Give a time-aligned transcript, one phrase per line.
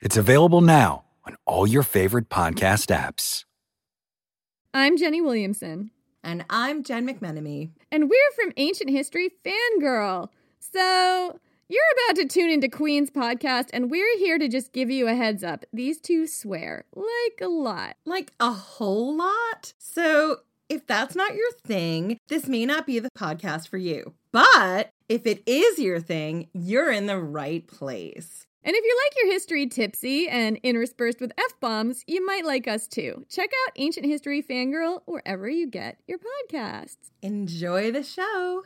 [0.00, 3.44] It's available now on all your favorite podcast apps.
[4.72, 5.90] I'm Jenny Williamson,
[6.22, 7.70] And I'm Jen McMenemy.
[7.90, 10.28] and we're from Ancient History Fangirl.
[10.60, 15.06] So, you're about to tune into Queen's podcast, and we're here to just give you
[15.06, 15.64] a heads up.
[15.72, 17.96] These two swear like a lot.
[18.04, 19.72] Like a whole lot.
[19.78, 24.14] So if that's not your thing, this may not be the podcast for you.
[24.32, 28.46] But if it is your thing, you're in the right place.
[28.62, 32.68] And if you like your history tipsy and interspersed with F bombs, you might like
[32.68, 33.24] us too.
[33.30, 36.96] Check out Ancient History Fangirl wherever you get your podcasts.
[37.22, 38.64] Enjoy the show.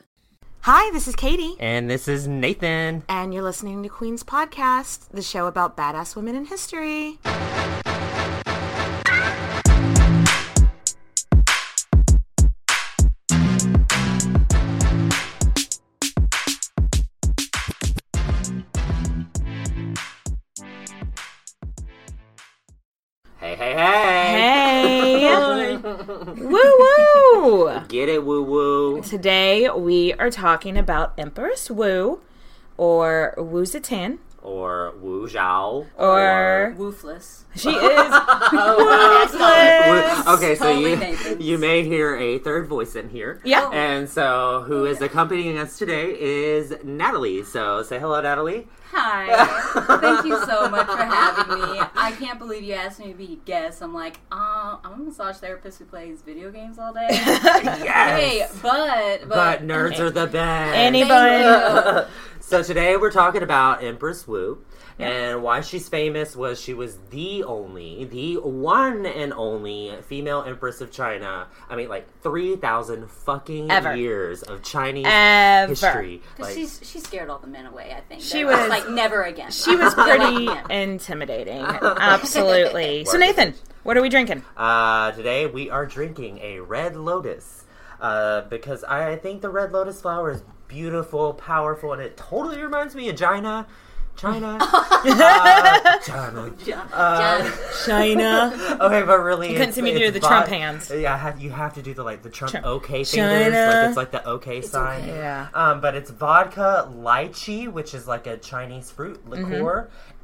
[0.61, 3.03] Hi, this is Katy, And this is Nathan.
[3.07, 7.19] and you're listening to Queen's Podcast, the show about badass women in history.
[23.45, 25.19] Hey, hey, hey.
[25.19, 25.77] Hey!
[25.77, 27.79] woo woo!
[27.87, 29.01] Get it, woo woo.
[29.03, 32.21] Today we are talking about Empress Wu,
[32.75, 35.85] or Wu Zetian, Or Wu Zhao.
[35.95, 37.43] or Wuthless.
[37.55, 38.11] she is
[38.51, 41.45] Wu- Okay, so Totally you Nathan's.
[41.45, 43.41] you may hear a third voice in here.
[43.43, 43.69] Yeah.
[43.71, 47.43] And so who oh, is accompanying us today is Natalie.
[47.43, 48.67] So say hello, Natalie.
[48.97, 49.97] Hi.
[49.99, 51.81] Thank you so much for having me.
[51.95, 53.81] I can't believe you asked me to be a guest.
[53.83, 57.07] I'm like, uh, I'm a massage therapist who plays video games all day.
[57.85, 60.75] Hey, but but, But nerds are the best.
[60.77, 62.07] anybody.
[62.39, 64.63] so today we're talking about Empress Wu.
[64.97, 70.79] And why she's famous was she was the only, the one and only female empress
[70.79, 71.47] of China.
[71.69, 73.93] I mean, like three thousand fucking Ever.
[73.95, 75.67] years of Chinese Ever.
[75.69, 76.21] history.
[76.37, 77.93] because Like, she's she scared all the men away.
[77.95, 79.51] I think She They're was- like never again.
[79.51, 81.57] She was pretty like, intimidating.
[82.25, 83.03] Absolutely.
[83.05, 84.43] So, Nathan, what are we drinking?
[84.55, 87.65] uh, today we are drinking a red lotus
[87.99, 92.95] uh, because I think the red lotus flower is beautiful, powerful, and it totally reminds
[92.95, 93.67] me of China.
[94.17, 94.57] China.
[94.61, 96.51] uh, China.
[96.65, 97.51] John, Uh,
[97.85, 98.77] China.
[98.81, 100.89] Okay, but really, You couldn't see me do it's the Trump hands.
[100.89, 103.67] Yeah, have- you have to do the like the Trump Trump- OK fingers, China.
[103.81, 105.01] like it's like the OK sign.
[105.01, 105.15] okay.
[105.17, 105.47] Yeah.
[105.53, 109.43] Um, but it's vodka, lychee, which is like a Chinese fruit Mm-hmm.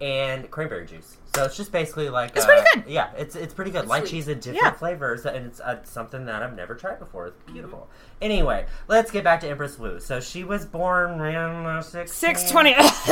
[0.01, 1.17] Liqueur, and cranberry juice.
[1.35, 2.91] So it's just basically like It's uh, pretty good.
[2.91, 3.85] Yeah, it's it's pretty good.
[3.87, 4.03] sweet.
[4.03, 4.71] Lychee's in different Yeah.
[4.71, 7.27] flavors, and it's uh, something that I've never tried before.
[7.27, 7.87] It's beautiful.
[8.21, 9.99] Anyway, let's get back to Empress Wu.
[10.01, 12.73] So she was born in uh, 620.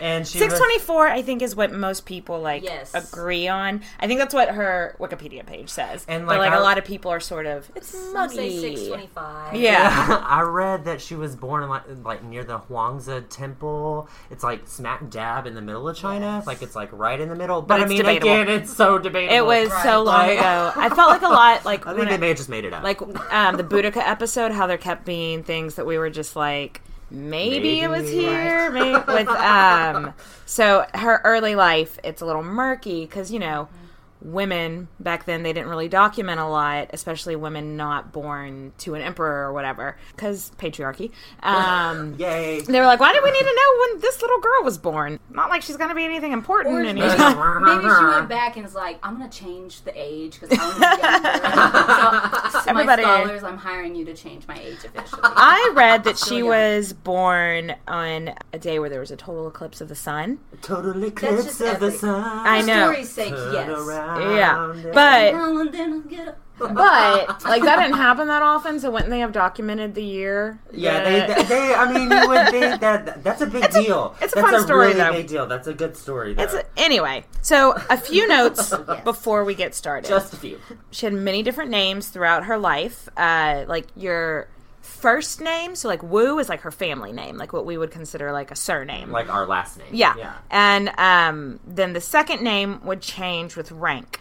[0.00, 2.92] and she 624 i think is what most people like Yes.
[2.94, 6.60] agree on i think that's what her wikipedia page says And, but like, like I-
[6.60, 9.54] a lot of people are sort of it's some muggy say six twenty five.
[9.54, 14.08] yeah I read that she was born in like, like near the Huangze Temple.
[14.30, 16.42] It's like smack dab in the middle of China.
[16.46, 17.62] Like it's like right in the middle.
[17.62, 18.28] But, I mean, debatable.
[18.32, 19.34] again, it's so debatable.
[19.36, 22.16] it was so long Like- ago i felt like a lot like I think they
[22.18, 22.82] may have just made it up.
[22.82, 23.00] like
[23.32, 27.80] um the Boudica episode how there kept being things that we were just like maybe,
[27.80, 28.20] it was Maybe.
[28.24, 30.14] here maybe with um
[30.46, 33.68] so her early life it's a little murky because you know
[34.24, 39.02] women back then they didn't really document a lot especially women not born to an
[39.02, 41.10] emperor or whatever because patriarchy
[41.42, 42.60] um yay.
[42.60, 45.18] they were like why do we need to know when this little girl was born
[45.30, 48.64] not like she's gonna be anything important Or and maybe, maybe she went back and
[48.64, 52.50] was like, I'm going to change the age because I want to be younger.
[52.52, 55.20] so, so Everybody- my scholars, I'm hiring you to change my age officially.
[55.24, 56.48] I read that she young.
[56.48, 60.38] was born on a day where there was a total eclipse of the sun.
[60.60, 62.22] Total eclipse just of the sun.
[62.46, 62.88] I know.
[62.88, 63.68] For story's sake, Turn yes.
[63.68, 66.38] around Yeah, but Now and then I'll get up.
[66.58, 66.74] but
[67.44, 68.78] like that didn't happen that often.
[68.78, 70.60] So wouldn't they have documented the year?
[70.72, 71.74] Yeah, that- they, they, they.
[71.74, 74.14] I mean, you would think that that's a big deal.
[74.20, 75.12] it's a that's fun a story, really though.
[75.12, 75.46] big deal.
[75.46, 76.34] That's a good story.
[76.34, 76.42] Though.
[76.44, 78.72] It's a- anyway, so a few notes
[79.04, 80.08] before we get started.
[80.08, 80.58] just a few.
[80.90, 83.08] she had many different names throughout her life.
[83.16, 84.48] Uh, like your
[84.82, 88.32] first name, so like Wu is like her family name, like what we would consider
[88.32, 89.10] like a surname.
[89.10, 89.88] Like our last name.
[89.92, 90.14] yeah.
[90.18, 90.34] Yeah.
[90.50, 94.20] And um, then the second name would change with rank.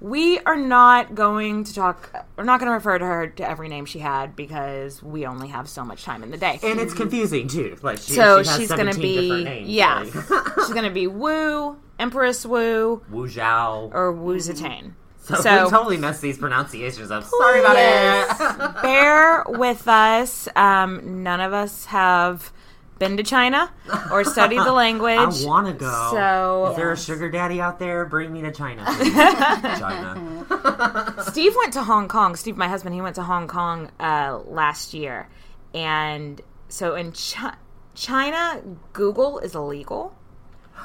[0.00, 2.14] We are not going to talk.
[2.36, 5.48] We're not going to refer to her to every name she had because we only
[5.48, 6.60] have so much time in the day.
[6.62, 7.76] And it's confusing too.
[7.82, 10.12] Like she, so she she's going to be names, yeah, like
[10.54, 13.92] she's going to be Wu, Empress Wu, Wu Zhao.
[13.92, 14.92] or Wu Zetian.
[15.28, 17.24] So, so- we totally messed these pronunciations up.
[17.24, 18.82] Sorry about it.
[18.82, 20.48] bear with us.
[20.56, 22.52] Um, none of us have
[22.98, 23.70] been to China
[24.10, 25.18] or studied the language.
[25.18, 26.10] I want to go.
[26.12, 28.04] So Is there a sugar daddy out there?
[28.04, 28.84] Bring me to China.
[29.78, 31.14] China.
[31.30, 32.34] Steve went to Hong Kong.
[32.34, 35.28] Steve, my husband, he went to Hong Kong uh, last year,
[35.74, 37.54] and so in Chi-
[37.94, 38.60] China,
[38.92, 40.14] Google is illegal.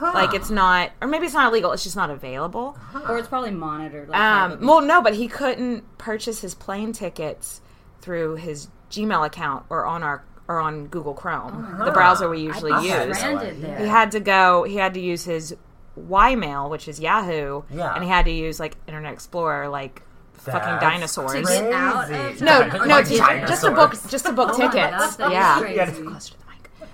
[0.02, 1.72] Like it's not, or maybe it's not illegal.
[1.72, 2.78] It's just not available.
[3.08, 4.10] Or it's probably monitored.
[4.10, 7.62] Like Um, well, no, but he couldn't purchase his plane tickets
[8.02, 12.72] through his Gmail account or on our or on Google Chrome, the browser we usually
[12.74, 13.18] I've use.
[13.62, 13.80] there.
[13.80, 14.64] He had to go.
[14.64, 15.56] He had to use his
[15.98, 17.94] Ymail, which is Yahoo, Yeah.
[17.94, 20.02] and he had to use like Internet Explorer, like
[20.34, 21.32] fucking dinosaurs.
[21.32, 23.50] To get out of No, Like no, just, dinosaurs.
[23.50, 24.74] just to book, just to book Oh tickets.
[24.98, 25.34] gosh, that is
[25.78, 25.86] yeah,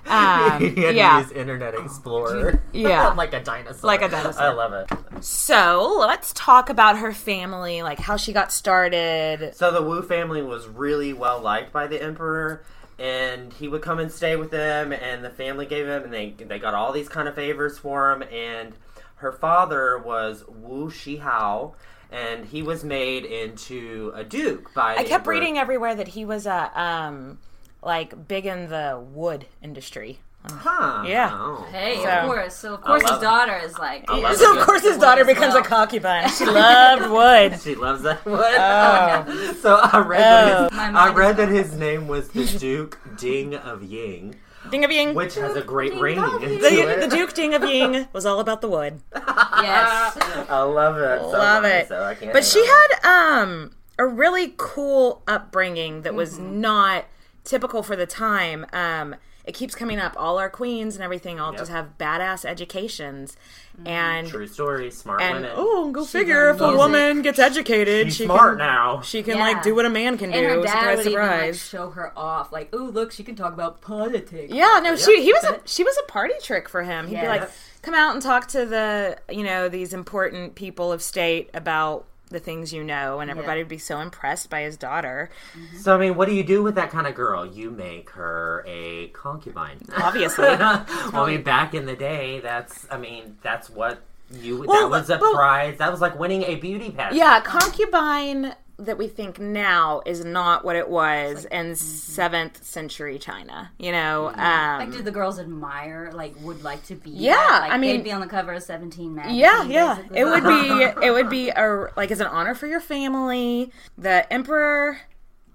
[0.06, 1.20] Um, yeah.
[1.20, 2.62] use Internet Explorer.
[2.74, 3.10] Yeah.
[3.18, 3.88] like a dinosaur.
[3.88, 4.44] Like a dinosaur.
[4.44, 5.24] I love it.
[5.24, 9.56] So let's talk about her family, like how she got started.
[9.56, 12.64] So the Wu family was really well liked by the emperor,
[12.98, 16.32] and he would come and stay with them, and the family gave him, and they
[16.32, 18.24] they got all these kind of favors for him.
[18.24, 18.74] And
[19.16, 21.74] her father was Wu Shihao,
[22.12, 24.94] and he was made into a duke by.
[24.94, 25.34] I kept emperor.
[25.34, 27.40] reading everywhere that he was a um
[27.82, 30.20] like big in the wood industry.
[30.46, 31.04] Huh.
[31.06, 31.32] Yeah.
[31.34, 31.68] Oh.
[31.72, 32.56] Hey, So- of course.
[32.56, 33.22] So of course his it.
[33.22, 34.10] daughter is like.
[34.10, 36.30] love So of course his daughter as becomes a concubine.
[36.30, 37.60] She loved wood.
[37.62, 38.40] She loves that wood.
[38.40, 39.54] Oh.
[39.62, 40.64] so I read that Oh.
[40.70, 44.36] his, I read that his name was the Duke Ding of Ying,
[44.72, 45.14] Ding of Ying.
[45.14, 46.20] which has a great Ding ring.
[46.20, 47.10] of The, it.
[47.10, 49.02] the Duke Ding of Ying was all about the wood.
[49.14, 50.18] Yes.
[50.50, 51.20] I love it.
[51.22, 51.88] so Love much, it.
[51.90, 52.90] So I can't But she hang on.
[53.04, 57.04] had um a really cool upbringing that was not
[57.50, 58.66] typical for the time.
[58.74, 59.16] Um
[59.46, 60.14] it keeps coming up.
[60.16, 63.36] All our queens and everything all just have badass educations.
[63.84, 64.92] And true story.
[64.92, 65.52] Smart and women.
[65.56, 66.78] oh, go She figure if a music.
[66.78, 69.02] woman gets educated, She's she smart can now.
[69.02, 69.44] she can Yeah.
[69.48, 70.64] like do what a man can And her do.
[70.64, 71.66] dad Surprise, would even like surprise.
[71.70, 75.32] show her off, like, "Oh, look, she can talk about politics." Yeah, no, she he
[75.34, 77.08] was a she was a party trick for him.
[77.08, 77.50] He'd be like,
[77.82, 82.40] come out and talk to the you know these important people of state about the
[82.40, 85.30] things you know, and everybody would be so impressed by his daughter.
[85.58, 85.78] Mm-hmm.
[85.78, 87.46] So I mean, what do you do with that kind of girl?
[87.46, 89.80] You make her a concubine.
[89.98, 94.64] Obviously, well, I mean, back in the day, that's I mean, that's what you.
[94.64, 95.78] Well, that was a well- prize.
[95.78, 97.16] That was like winning a beauty pageant.
[97.16, 103.72] yeah, concubine that we think now is not what it was in seventh century China.
[103.78, 107.12] You know, um, Like, did the girls admire, like, would like to be?
[107.12, 107.60] Yeah, that?
[107.64, 109.40] Like, I mean- they'd be on the cover of Seventeen magazine.
[109.40, 109.96] Yeah, yeah.
[109.96, 110.20] basically.
[110.20, 113.72] It would be it would be a like as an honor for your family.
[113.98, 115.02] The emperor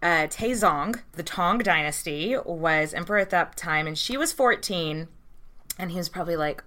[0.02, 5.08] uh, Taizong, the Tang dynasty, was emperor at that time, and she was fourteen,
[5.78, 6.62] and he was probably like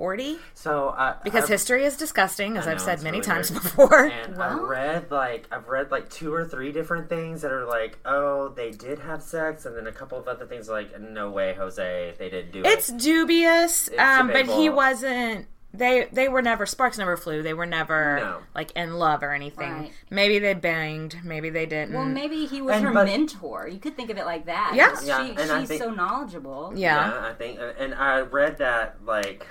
[0.00, 0.38] forty.
[0.54, 3.62] So uh, Because I- history is disgusting, as I I've said many really times weird.
[3.62, 4.04] before.
[4.06, 7.98] And I read like I've read like two or three different things that are like,
[8.06, 11.52] oh, they did have sex, and then a couple of other things like, no way,
[11.54, 12.66] Jose, they didn't do it.
[12.66, 12.98] It's it.
[12.98, 15.46] dubious, It's um, but he wasn't.
[15.72, 17.44] They they were never sparks never flew.
[17.44, 18.38] They were never No.
[18.56, 19.70] like in love or anything.
[19.72, 19.92] Right.
[20.10, 21.18] Maybe they banged.
[21.22, 21.94] Maybe they didn't.
[21.94, 23.68] Well, maybe he was And- her but- mentor.
[23.68, 24.72] You could think of it like that.
[24.74, 24.88] Yeah.
[24.88, 26.72] 'cause Yeah, She, and she's think- so knowledgeable.
[26.74, 27.22] yeah.
[27.24, 29.46] I think, and I read that like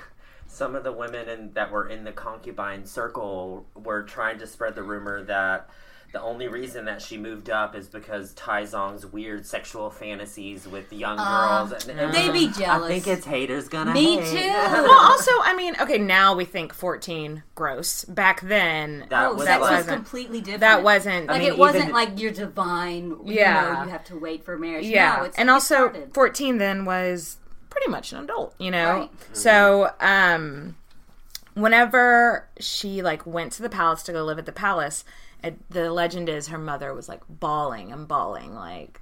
[0.51, 4.75] some of the women in, that were in the concubine circle were trying to spread
[4.75, 5.69] the rumor that
[6.11, 11.19] the only reason that she moved up is because Taizong's weird sexual fantasies with young
[11.19, 11.85] uh, girls.
[11.87, 14.25] And, and they'd be I think it's haters gonna Me hate.
[14.31, 14.49] too.
[14.89, 18.05] Well, also, I mean, okay, now we think 14 gross.
[18.05, 20.61] Back then, That Oh, was that was like- wasn't- completely different.
[20.61, 21.27] that wasn't.
[21.27, 23.09] like mean, it wasn't even- like you're divine.
[23.25, 23.73] You Yeah.
[23.75, 24.85] know, you have to wait for marriage.
[24.87, 26.13] yeah, no, it's and it also started.
[26.15, 27.37] 14 then was
[27.69, 28.93] pretty much an adult, you know.
[28.93, 29.11] Right.
[29.33, 30.75] So, um,
[31.53, 35.03] whenever she like went to the palace to go live at the palace,
[35.43, 38.99] it, the legend is her mother was like bawling and bawling, like.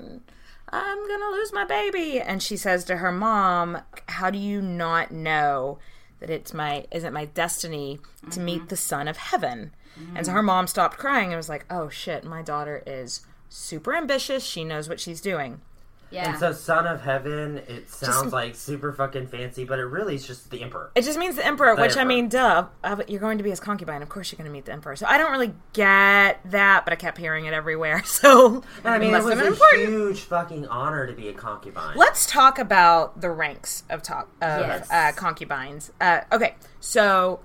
[0.70, 2.20] I'm gonna lose my baby.
[2.20, 3.78] And she says to her mom,
[4.10, 5.80] How do you not know
[6.20, 8.00] that it's my isn't my destiny
[8.32, 9.72] to meet the son of heaven.
[10.16, 13.96] And so her mom stopped crying and was like, "Oh shit, my daughter is super
[13.96, 14.44] ambitious.
[14.44, 15.62] She knows what she's doing."
[16.10, 16.30] Yeah.
[16.30, 20.26] And so, Son of Heaven, it sounds like super fucking fancy, but it really is
[20.26, 20.90] just the Emperor.
[20.96, 22.68] It just means the emperor, The which I mean, duh.
[22.84, 24.02] uh, You're going to be his concubine.
[24.02, 24.96] Of course, you're going to meet the emperor.
[24.96, 28.04] So I don't really get that, but I kept hearing it everywhere.
[28.06, 29.90] So And I mean, it was a important.
[29.90, 31.98] huge fucking honor to be a concubine.
[31.98, 34.90] Let's talk about the ranks of top of Yes.
[34.90, 35.92] uh, concubines.
[36.00, 37.42] Uh, okay, so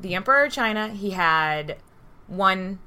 [0.00, 1.78] the emperor of China, he had
[2.28, 2.78] one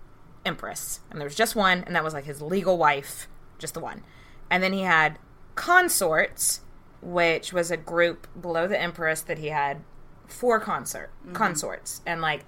[0.45, 3.27] empress, and there was just one, and that was like his legal wife,
[3.59, 4.03] just the one.
[4.49, 5.19] And then he had
[5.55, 6.61] consorts,
[7.01, 9.81] which was a group below the empress that he had
[10.27, 11.33] four consort mm-hmm.
[11.33, 12.45] consorts, and like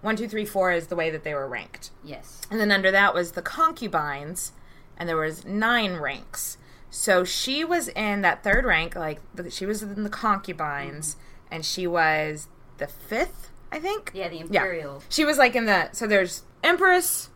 [0.00, 1.90] one, two, three, four is the way that they were ranked.
[2.04, 2.42] yes.
[2.50, 4.52] And then under that was the concubines,
[4.96, 6.56] and there was nine ranks.
[6.90, 11.54] So she was in that third rank, like the, she was in the concubines, mm-hmm.
[11.54, 14.12] and she was the fifth, I think.
[14.14, 14.94] Yeah, the imperial.
[14.94, 15.04] Yeah.
[15.08, 17.30] She was like in the so there's empress,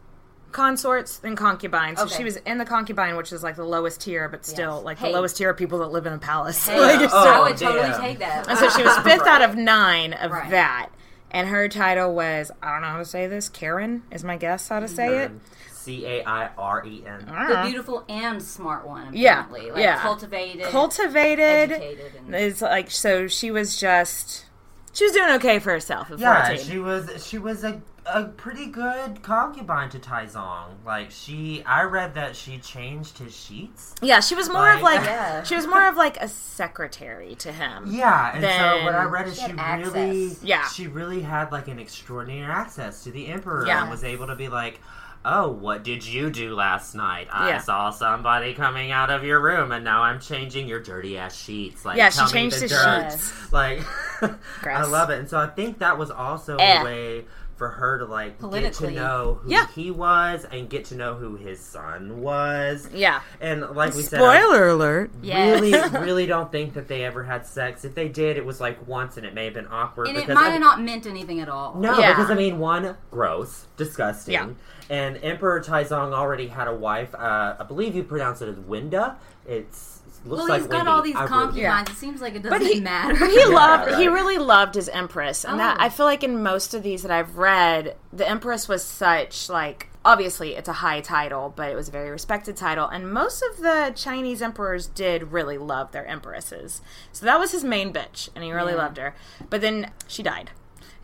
[0.52, 1.98] consorts, and concubines.
[1.98, 2.16] So Okay.
[2.18, 4.84] she was in the concubine, which is like the lowest tier, but still Yes.
[4.84, 5.08] like Hey.
[5.08, 6.66] the lowest tier of people that live in a palace.
[6.68, 8.00] Hey, Like, oh, so- I would totally damn.
[8.00, 8.48] take that.
[8.48, 10.50] and so she was fifth out of nine of Right.
[10.50, 10.88] that.
[11.30, 13.48] And her title was I don't know how to say this.
[13.48, 15.30] Karen is my guess how to say it.
[15.72, 17.26] C A I R E N.
[17.28, 17.48] Ah.
[17.64, 19.08] the beautiful and smart one.
[19.14, 19.98] Yeah, Like yeah.
[20.00, 21.72] cultivated, cultivated.
[21.72, 24.44] educated, and It's like so she was just
[24.92, 26.64] she was doing okay for herself at Yeah, 14.
[26.66, 30.70] she was she was a a pretty good concubine to Taizong.
[30.84, 33.94] Like she, I read that she changed his sheets.
[34.02, 35.42] yeah, she was more of Like- like Yeah.
[35.44, 37.84] she was more of like a secretary to him.
[37.86, 40.36] Yeah, and so what I read is She she, really.
[40.42, 40.66] Yeah.
[40.68, 43.82] she really had like an extraordinary access to the emperor Yeah.
[43.82, 44.80] and was able to be like.
[45.24, 47.28] Oh, what did you do last night?
[47.32, 47.58] I Yeah.
[47.58, 51.84] saw somebody coming out of your room, and now I'm changing your dirty ass sheets.
[51.84, 53.32] Like, Yeah, she changed the the sheets.
[53.52, 53.82] Like,
[54.66, 56.80] I love it, and so I think that was also Eh.
[56.80, 57.24] a way
[57.56, 59.66] for her to like get to know who Yeah.
[59.72, 62.88] he was and get to know who his son was.
[62.92, 63.20] Yeah.
[63.40, 65.12] And like we said, I- Spoiler alert.
[65.22, 65.60] Yes.
[65.60, 67.84] really, really don't think that they ever had sex.
[67.84, 70.08] If they did, it was like once, and it may have been awkward.
[70.08, 71.74] and it might I- have not meant anything at all.
[71.76, 72.08] No, Yeah.
[72.14, 74.32] because I mean, one, gross, disgusting.
[74.34, 74.48] Yeah.
[74.92, 77.14] And Emperor Taizong already had a wife.
[77.14, 79.16] Uh, I believe you pronounce it as Winda.
[79.46, 80.90] It's it looks Well, like he's got Wendy.
[80.90, 81.90] all these I really- concubines.
[81.90, 83.16] It seems like it doesn't But he, matter.
[83.18, 83.94] but he Yeah, loved.
[83.96, 85.84] He really loved his empress, and that Oh.
[85.84, 89.88] I feel like in most of these that I've read, the empress was such like.
[90.04, 93.58] Obviously, it's a high title, but it was a very respected title, and most of
[93.62, 96.80] the Chinese emperors did really love their empresses.
[97.12, 98.78] So that was his main bitch, and he really Yeah.
[98.78, 99.14] loved her.
[99.48, 100.50] But then she died,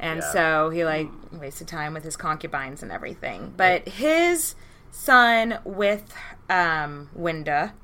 [0.00, 0.32] and Yeah.
[0.32, 3.52] so he like wasted time with his concubines and everything.
[3.56, 4.54] But his
[4.90, 6.12] son with
[6.50, 7.74] um, Winda,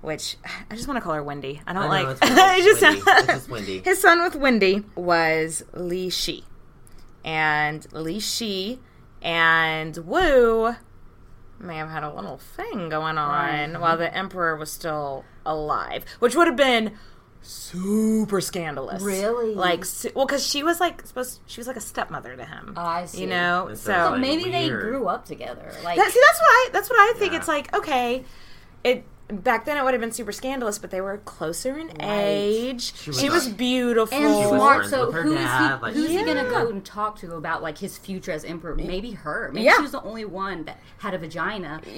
[0.00, 0.36] which
[0.70, 1.60] I just want to call her Wendy.
[1.66, 2.18] I don't I know, like.
[2.20, 2.40] it's Wendy.
[2.40, 3.78] it just It's just Wendy.
[3.84, 6.44] His son with Wendy was Li Shi,
[7.24, 8.80] and Li Shi
[9.22, 10.74] and Wu
[11.60, 16.34] may have had a little thing going on while the emperor was still alive, which
[16.34, 16.92] would have been
[17.42, 19.02] super scandalous.
[19.02, 19.54] Really?
[19.54, 22.74] Like, su- well, because she was like supposed, she was like a stepmother to him.
[22.76, 23.22] I see.
[23.22, 25.72] You know, It's so like- But maybe they grew up together.
[25.84, 27.32] Like that, see, that's what I that's what I think.
[27.32, 27.38] Yeah.
[27.38, 28.24] It's like okay,
[28.84, 32.94] it back then it would have been super scandalous, but they were closer in age.
[32.94, 34.14] She She was, was- beautiful.
[34.18, 34.86] and was smart.
[34.86, 35.82] So with her who's dad, he?
[35.82, 38.74] like- who's he gonna go and talk to about like his future as emperor?
[38.76, 39.50] Maybe her.
[39.52, 39.76] Maybe Yeah.
[39.76, 41.80] she was the only one that had a vagina.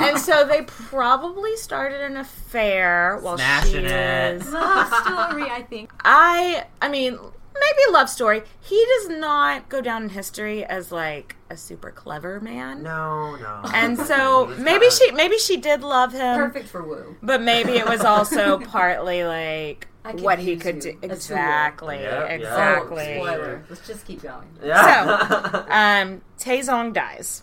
[0.00, 4.38] And so they probably started an affair while Smashing she it.
[4.38, 4.46] was.
[4.48, 5.92] story, I think.
[6.04, 7.18] I I mean
[7.60, 8.42] maybe a love story.
[8.60, 12.82] He does not go down in history as like a super clever man.
[12.82, 13.62] No, no.
[13.74, 16.36] And so maybe kinda- she maybe she did love him.
[16.36, 17.16] Perfect for Wu.
[17.22, 19.86] But maybe it was also partly like
[20.20, 20.90] what he could do.
[20.90, 21.12] A tool.
[21.12, 21.96] Exactly.
[21.96, 22.32] Yeah, yeah.
[22.34, 23.18] Exactly.
[23.18, 23.64] Oh, spoiler.
[23.68, 24.48] Let's just keep going.
[24.62, 25.28] Yeah.
[25.50, 27.42] So, Um, Taizong dies.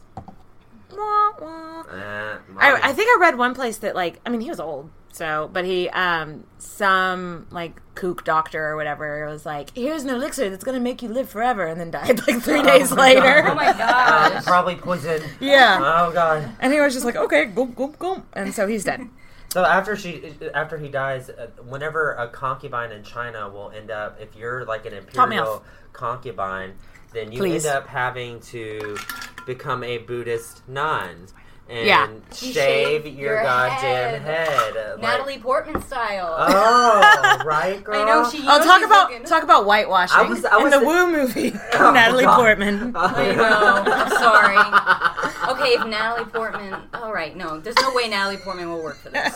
[0.92, 1.82] Wah, wah.
[1.92, 4.90] Eh, I, I think I read one place that like I mean he was old
[5.16, 10.50] so but he um some like kook doctor or whatever was like here's an elixir
[10.50, 13.68] that's gonna make you live forever and then died like three days later Oh my
[13.68, 14.44] Uh, gosh.
[14.46, 15.22] probably poison.
[15.40, 16.50] yeah Oh god.
[16.60, 19.08] and he was just like okay go go go and so he's dead
[19.54, 24.20] So after she, after he dies, uh, whenever a concubine in China will end up,
[24.20, 26.74] if you're like an imperial concubine,
[27.14, 27.66] then you Please.
[27.66, 28.98] end up having to
[29.46, 31.28] become a Buddhist nun
[31.70, 32.08] and Yeah.
[32.34, 34.48] Shave shave your, your goddamn head.
[34.50, 34.78] head.
[34.78, 36.36] uh, like- Natalie Portman style.
[36.38, 38.02] Oh, right, girl.
[38.02, 38.40] I know she.
[38.48, 40.86] I'll knows talk she's about looking- talk about whitewashing I was- I in the thi-
[40.86, 42.36] Woo movie Oh, Natalie God.
[42.38, 43.84] Portman I know.
[43.88, 45.32] I'm sorry.
[45.50, 46.76] Okay, okay, if Natalie Portman.
[46.94, 49.34] All right, no, there's no way Natalie Portman will work for this.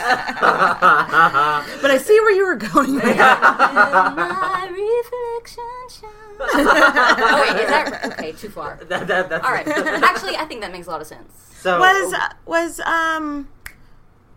[1.82, 2.96] But I see where you were going.
[2.96, 3.42] with that.
[4.16, 6.39] My reflection shines.
[6.42, 8.32] oh wait, is that okay?
[8.34, 8.80] Too far.
[8.89, 9.68] That- that- that's All right.
[9.68, 11.32] Actually, I think that makes a lot of sense.
[11.62, 12.13] So was
[12.46, 13.50] was um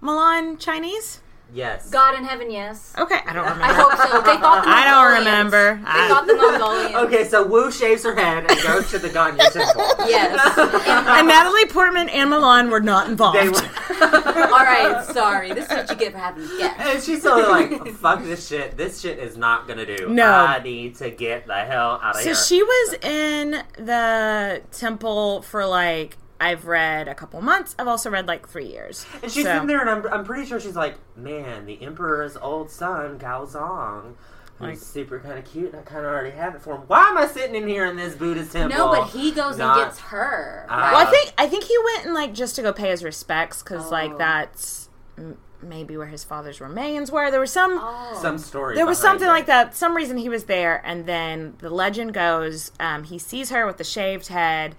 [0.03, 1.21] Mulan Chinese?
[1.55, 1.91] Yes.
[1.91, 2.95] God in heaven, yes.
[2.99, 3.65] Okay, I don't remember.
[3.65, 4.21] I hope so.
[4.23, 5.27] They thought the I don't Mongolians.
[5.53, 5.75] remember.
[5.77, 6.95] They I- thought the Mongolians.
[6.95, 9.83] Okay, so Wu shaves her head and goes to the Ganye temple.
[10.09, 10.59] Yes.
[10.59, 13.39] and Natalie Portman and Mulan were not involved.
[13.39, 13.55] They were,
[14.03, 15.05] All right.
[15.13, 15.53] Sorry.
[15.53, 16.81] This is what you get for having a guest.
[16.81, 18.77] and she's totally like, "Fuck this shit.
[18.77, 20.09] This shit is not gonna do.
[20.09, 20.27] No.
[20.31, 22.35] I need to get the hell out of here.
[22.35, 27.75] So here." she was in the temple for like I've read a couple months.
[27.79, 29.07] I've also read like three years.
[29.23, 32.37] And she's So- sitting there, and I'm, I'm pretty sure she's like, man, the emperor's
[32.37, 34.15] old son, Gao Zong,
[34.59, 36.83] who's Like- super kind of cute, and I kind of already have it for him.
[36.87, 38.77] Why am I sitting in here in this Buddhist temple?
[38.79, 40.67] No, but he goes Not- and gets her.
[40.69, 40.93] Right?
[40.93, 43.63] Well, I think I think he went and like just to go pay his respects
[43.63, 43.91] because Oh.
[43.91, 47.31] like that's m- maybe where his father's remains were.
[47.31, 47.79] There was some.
[47.81, 48.19] Oh.
[48.21, 48.75] some story.
[48.75, 49.31] There was something it.
[49.31, 49.77] like that.
[49.77, 53.77] Some reason he was there, and then the legend goes, um, he sees her with
[53.79, 54.75] the shaved head,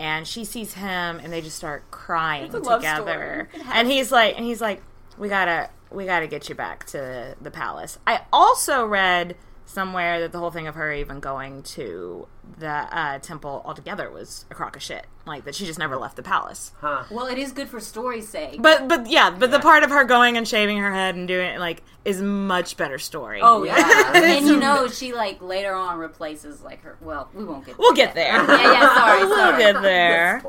[0.00, 3.50] and she sees him, and they just start crying It's a love together.
[3.70, 4.82] And he's like, and he's like,
[5.18, 7.98] we gotta, we gotta get you back to the palace.
[8.06, 9.36] I also read
[9.70, 12.26] somewhere that the whole thing of her even going to
[12.58, 15.06] the uh, temple altogether was a crock of shit.
[15.26, 16.72] Like that she just never left the palace.
[16.80, 17.04] Huh.
[17.10, 18.60] Well, it is good for story's sake.
[18.60, 21.50] But but yeah, but the part of her going and shaving her head and doing
[21.54, 23.40] it like is much better story.
[23.42, 24.12] oh yeah, Yeah.
[24.36, 26.96] and you know she like later on replaces like her.
[27.00, 27.78] Well, we won't get.
[27.78, 28.32] We'll there get there.
[28.38, 28.48] yet.
[28.48, 28.94] Yeah, yeah.
[28.94, 30.42] Sorry, we'll get there.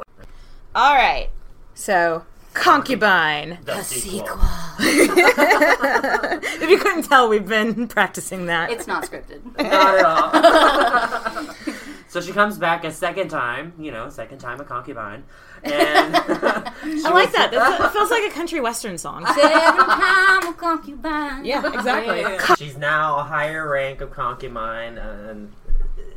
[0.74, 1.30] All right.
[1.74, 3.60] So, concubine.
[3.64, 4.40] The sequel.
[4.80, 8.72] if you couldn't tell, we've been practicing that.
[8.72, 9.42] It's not scripted.
[9.58, 11.54] Not at all.
[12.08, 15.24] so she comes back a second time, you know, second time a concubine.
[15.64, 17.50] And I like that.
[17.52, 19.26] That's it feels like a country western song.
[19.28, 21.46] Second time a concubine.
[21.46, 22.56] Yeah, exactly.
[22.58, 25.52] She's now a higher rank of concubine, and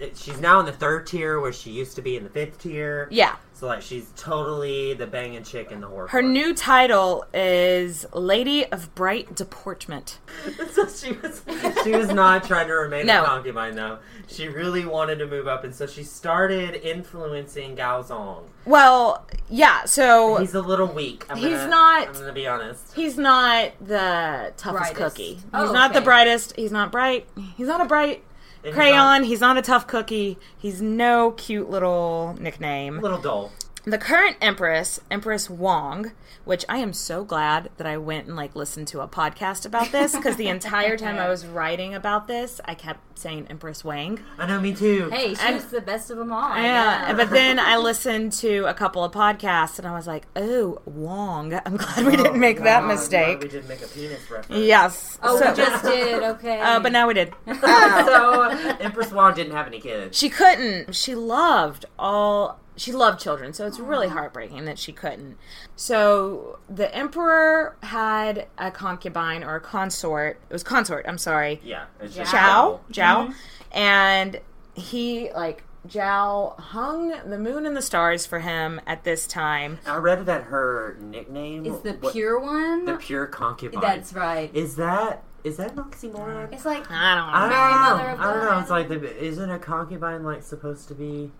[0.01, 2.59] it, she's now in the third tier where she used to be in the fifth
[2.59, 3.09] tier.
[3.11, 3.37] Yeah.
[3.57, 6.09] So like she's totally the banging chick in the horror.
[6.09, 10.19] Her new title is Lady of Bright Deportment.
[10.73, 11.41] so she was
[11.85, 13.23] she was not trying to remain No.
[13.23, 13.99] a concubine though.
[14.27, 18.43] She really wanted to move up, and so she started influencing Gao Zong.
[18.65, 21.25] Well, yeah, so He's a little weak.
[21.31, 22.93] I'm He's gonna, not- I'm gonna be honest.
[22.95, 24.97] he's not the toughest Brightest.
[24.97, 25.35] cookie.
[25.35, 26.57] He's Oh, not the brightest.
[26.57, 27.29] He's not bright.
[27.57, 28.25] He's not a bright
[28.65, 28.97] And he's crayon.
[28.97, 30.39] not- He's not a tough cookie.
[30.57, 33.01] He's no cute little nickname.
[33.01, 33.53] little dull.
[33.87, 36.13] the current empress empress wong
[36.45, 39.91] which i am so glad that i went and like listened to a podcast about
[39.93, 44.19] this because the entire time i was writing about this i kept saying empress wang
[44.39, 45.09] I know, me too.
[45.11, 46.57] Hey, she's And- the best of them all.
[46.57, 50.81] yeah but then i listened to a couple of podcasts and i was like oh
[50.85, 54.29] wong i'm glad we didn't make that Oh, God, mistake We did make a penis
[54.31, 54.65] reference.
[54.67, 56.23] yes Oh, so, we just did.
[56.23, 56.61] Okay.
[56.61, 58.49] uh, but now we did so
[58.81, 60.17] Empress Wong didn't have any kids.
[60.19, 65.37] she couldn't she loved all she loved children so it's really heartbreaking that she couldn't
[65.77, 71.85] so the emperor had a concubine or a consort it was consort i'm sorry Yeah,
[72.01, 72.93] it's just Zhao, Zhao.
[72.93, 73.33] Zhao, mm-hmm.
[73.79, 74.41] and
[74.75, 79.81] he like Zhao hung the moon and the stars for him at this time.
[79.87, 82.87] I read that her nickname is the what- pure one?
[82.87, 83.81] the pure concubine.
[83.81, 84.51] That's right.
[84.55, 86.53] Is that is that an oxymoron?
[86.55, 87.35] It's like I don't know.
[87.35, 88.25] I don't know.
[88.25, 88.59] I don't know.
[88.61, 91.31] It's like the, isn't a concubine like supposed to be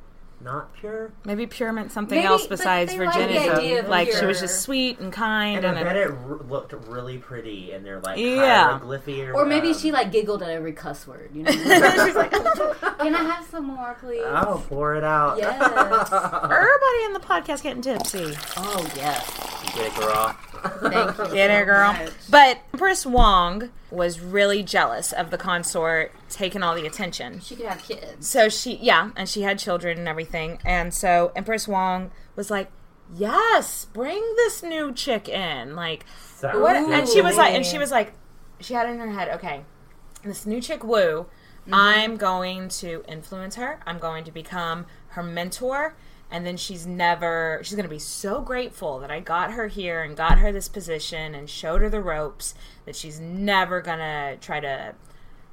[0.45, 1.13] not pure?
[1.25, 3.81] Maybe pure meant something Maybe- else besides they like virginity.
[3.89, 6.73] Like she was just sweet and kind, And and, I bet a, it r- looked
[6.89, 8.65] really pretty, and they're like Yeah.
[8.65, 11.31] hieroglyphy or, Or maybe um, she like giggled at every cuss word.
[11.35, 11.51] You know?
[11.53, 14.23] She's like, Can I have some more, please?
[14.25, 15.39] Oh, pour it out.
[15.39, 15.61] Yes.
[15.63, 18.37] everybody in the podcast getting tipsy.
[18.57, 19.73] Oh yes.
[19.75, 20.37] Get it, girl.
[20.81, 21.35] Thank you.
[21.35, 21.93] Get so it, girl.
[21.93, 22.13] much.
[22.31, 27.41] But Empress Wong was really jealous of the consort taking all the attention.
[27.41, 28.27] She could have kids.
[28.29, 30.59] So she, yeah, and she had children and everything.
[30.65, 32.71] And so Empress Wong was like,
[33.15, 36.05] "Yes, bring this new chick in." Like,
[36.37, 36.77] So what?
[36.77, 38.15] And she was like, and she was like,
[38.61, 39.65] she had in her head, okay,
[40.25, 41.75] this new chick Wu, mm-hmm.
[41.75, 43.81] I'm going to influence her.
[43.87, 45.95] I'm going to become her mentor.
[46.31, 50.03] And then she's never, she's going to be so grateful that I got her here
[50.03, 52.55] and got her this position and showed her the ropes
[52.87, 54.95] that she's never going to try to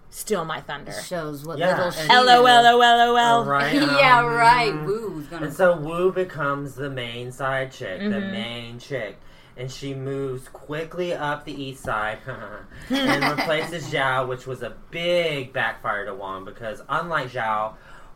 [0.10, 0.92] steal my thunder.
[0.92, 2.78] Shows what Yeah, little she LOL, knew.
[2.80, 3.46] LOL, LOL.
[3.46, 3.74] right.
[3.76, 4.74] yeah, right.
[4.86, 5.46] Wu's gonna.
[5.48, 8.32] And so Wu becomes the main side chick, the Mm-hmm.
[8.32, 9.20] main chick.
[9.58, 12.20] And she moves quickly up the east side
[12.90, 17.74] and replaces Zhao, which was a big backfire to Wong because unlike Zhao,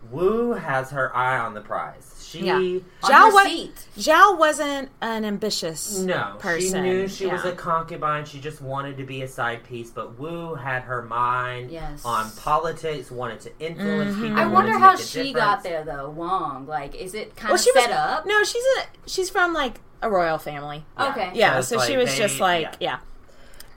[0.09, 2.11] Wu has her eye on the prize.
[2.25, 2.79] She Yeah.
[3.03, 3.87] Zhao seat.
[3.97, 6.83] Zhao wasn't an ambitious no, person.
[6.83, 8.25] she knew she was a concubine.
[8.25, 9.91] She just wanted to be a side piece.
[9.91, 12.03] But Wu had her mind Yes.
[12.03, 14.23] on politics, wanted to influence mm-hmm.
[14.23, 14.39] people.
[14.39, 15.45] I wonder how she difference.
[15.45, 16.09] got there though.
[16.09, 18.25] Wong, like, is it kind Well, of she set was up?
[18.25, 20.85] No, she's a she's from like a royal family.
[20.99, 21.31] Okay.
[21.33, 22.99] Yeah, it's so she was they- just like yeah.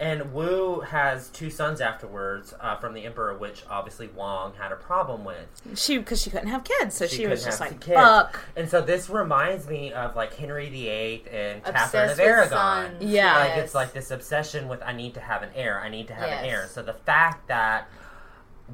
[0.00, 4.76] And Wu has two sons afterwards uh, from the emperor, which obviously Wong had a
[4.76, 5.46] problem with.
[5.74, 7.96] She because she couldn't have kids, so she, was just like kids.
[7.96, 8.38] fuck.
[8.56, 12.90] And so this reminds me of like Henry VIII and Catherine of Aragon.
[12.98, 13.02] sons.
[13.02, 13.36] Yeah.
[13.38, 13.64] like Yes.
[13.64, 15.80] it's like this obsession with I need to have an heir.
[15.80, 16.68] I need to have an heir.
[16.70, 17.88] So the fact that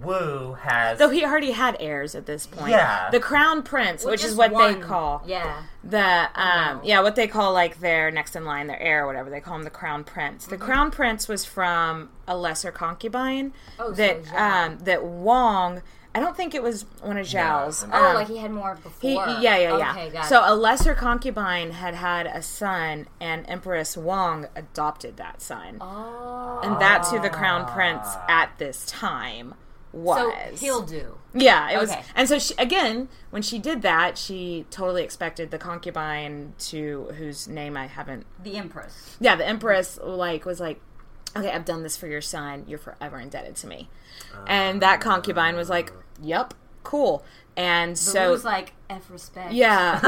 [0.03, 2.71] Wu has Though he already had heirs at this point.
[2.71, 3.11] Yeah.
[3.11, 5.63] the crown prince, which, is what one- they call Yeah.
[5.83, 9.31] the um yeah what they call like their next in line, their heir or whatever
[9.31, 10.47] they call him, the crown prince.
[10.47, 14.67] The crown prince was from a lesser concubine Oh, so that Zhao.
[14.67, 15.83] um that Wong.
[16.17, 17.83] I don't think it was one of Zhao's.
[17.89, 17.91] No.
[17.93, 19.01] Oh, um, like he had more before.
[19.01, 19.91] He, yeah, yeah, yeah.
[19.91, 20.49] Okay, got so it.
[20.51, 26.61] a lesser concubine had had a son, and Empress Wong adopted that son, Oh.
[26.63, 29.55] and that's who the crown prince at this time
[29.95, 30.19] was.
[30.19, 31.19] So he'll do.
[31.33, 35.59] Yeah, it was, and so she, again, when she did that, she totally expected the
[35.59, 38.27] concubine to whose name I haven't.
[38.43, 39.17] The Empress.
[39.21, 40.81] Yeah, the empress like was like,
[41.37, 42.65] okay, I've done this for your son.
[42.69, 43.89] You're forever indebted to me,
[44.47, 47.25] and that concubine was like, yep, cool,
[47.57, 48.31] and So so.
[48.33, 49.53] Wu's like F respect.
[49.55, 49.99] yeah,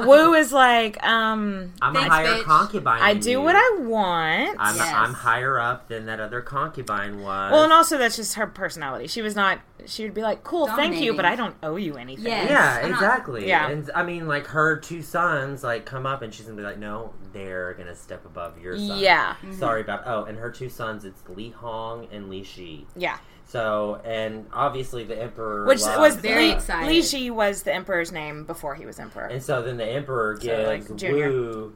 [0.02, 2.42] Wu, Wu is like, um, I'm Thanks, a higher bitch.
[2.44, 3.00] concubine.
[3.00, 3.40] I than do you.
[3.40, 4.56] what I want.
[4.60, 4.92] I'm, Yes.
[4.94, 7.52] I'm higher up than that other concubine was.
[7.52, 9.06] well, and also that's just her personality.
[9.06, 9.60] She was not.
[9.86, 12.50] She would be like, "Cool, thank you, but I don't owe you anything." Yes.
[12.50, 13.48] Yeah, I'm not- exactly.
[13.48, 13.68] Yeah.
[13.68, 16.78] And I mean, like her two sons, like come up, and she's gonna be like,
[16.78, 19.34] "No, they're gonna step above your son." Yeah.
[19.58, 20.02] Sorry about.
[20.06, 22.86] Oh, and her two sons, it's Li Hong and Li Shi.
[22.94, 23.18] yeah.
[23.46, 26.88] So, and obviously the emperor, Which loves- was Very Li, excited.
[26.88, 29.26] Li Shi was the emperor's name before he was emperor.
[29.26, 31.28] and so then the emperor So, like, gives junior.
[31.28, 31.72] Wu.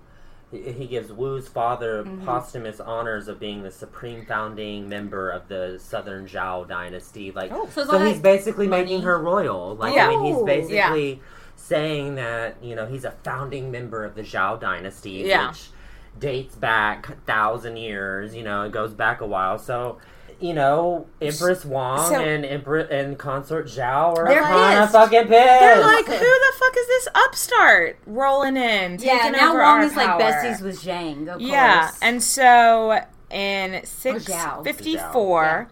[0.52, 2.24] He he gives Wu's father Mm-hmm.
[2.24, 7.32] posthumous honors of being the supreme founding member of the Southern Zhao dynasty.
[7.32, 7.68] Like, Oh.
[7.72, 8.84] So so he's basically money.
[8.84, 9.74] making her royal.
[9.74, 10.06] Like, Yeah.
[10.06, 10.46] I mean, he's Ooh.
[10.46, 11.20] basically
[11.56, 15.48] saying that you know he's a founding member of the Zhao dynasty, Yeah.
[15.48, 15.70] which
[16.18, 18.34] dates back a thousand years.
[18.34, 19.58] You know, it goes back a while.
[19.58, 19.98] So.
[20.38, 25.28] You know, Empress Wong So- and Empress and Consort Zhao are They're kind of fucking
[25.28, 25.30] pissed.
[25.30, 29.78] They're like, "Who the fuck is this upstart rolling in, taking Yeah, now over Wong
[29.78, 31.26] our is like besties with Zhang.
[31.28, 34.26] Of Yeah, and so in six
[34.62, 35.66] fifty four, Zhao.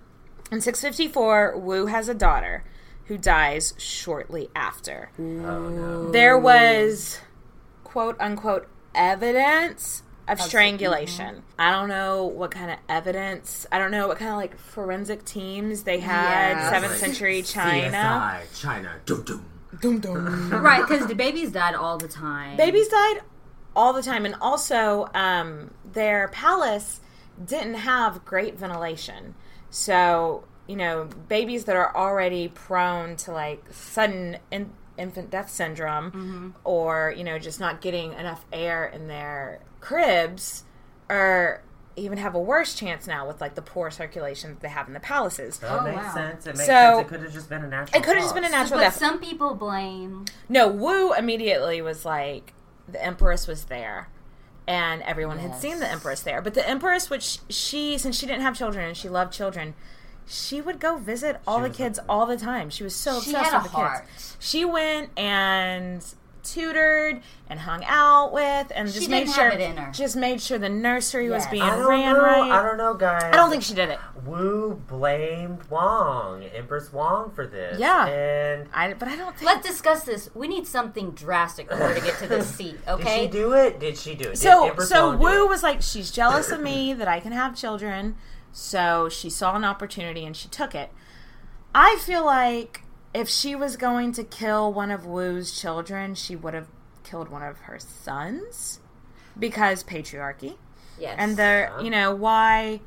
[0.51, 0.55] Yeah.
[0.57, 2.65] in six fifty four, Wu has a daughter
[3.07, 5.11] who dies shortly after.
[5.19, 5.23] oh
[5.69, 6.11] no.
[6.11, 7.21] There was
[7.85, 11.43] quote unquote evidence of strangulation.
[11.59, 13.67] I don't know what kind of evidence.
[13.71, 16.71] I don't know what kind of like forensic teams they had.
[16.71, 17.91] Seventh Like century China.
[17.97, 19.45] CSI, China, dum dum.
[19.81, 20.51] Dum dum.
[20.63, 22.57] right, because the babies died all the time.
[22.57, 23.21] Babies died
[23.77, 27.01] all the time, and also um, their palace
[27.45, 29.35] didn't have great ventilation.
[29.71, 36.55] So you know, babies that are already prone to like sudden in- infant death syndrome,
[36.65, 40.65] or you know, just not getting enough air in their cribs,
[41.09, 41.63] or
[41.97, 44.95] even have a worse chance now with like the poor circulation that they have in
[44.95, 45.59] the palaces.
[45.59, 46.15] That Oh, makes wow.
[46.15, 46.47] sense.
[46.47, 47.01] It makes So- sense.
[47.03, 48.01] It could have just been a natural.
[48.01, 48.53] It could have just been a cause.
[48.53, 48.97] natural but death.
[48.97, 50.25] some people blame.
[50.49, 52.53] No, Wu immediately was like,
[52.89, 54.09] the Empress was there.
[54.67, 56.41] And everyone had seen the Empress there.
[56.43, 59.75] But the Empress, which she, since she didn't have children and she loved children,
[60.27, 62.71] she would go visit all the kids a- all the time.
[62.71, 64.07] She was so She obsessed had a with the heart.
[64.09, 64.37] kids.
[64.41, 66.03] She went and
[66.45, 69.91] tutored and hung out with and just didn't made sure it in her.
[69.93, 72.23] just made sure the nursery was being ran know.
[72.23, 72.51] right.
[72.51, 73.23] I don't know, guys.
[73.25, 73.99] I don't think she did it.
[74.25, 77.79] Wu blamed Wong, Empress Wong, for this.
[77.79, 78.07] Yeah.
[78.07, 80.31] and I, but I don't think Let's discuss this.
[80.35, 83.27] We need something drastic for her to get to this seat, Okay?
[83.27, 83.81] did she do it?
[83.81, 84.39] Did she do it?
[84.39, 87.57] So Empress so Wong Wu was like, she's jealous of me that I can have
[87.57, 88.17] children.
[88.53, 90.91] So she saw an opportunity and she took it.
[91.75, 92.84] I feel like
[93.15, 96.67] if she was going to kill one of Wu's children, she would have
[97.05, 98.81] killed one of her sons
[99.39, 100.57] because patriarchy.
[100.99, 101.15] yes.
[101.19, 102.81] And the you know why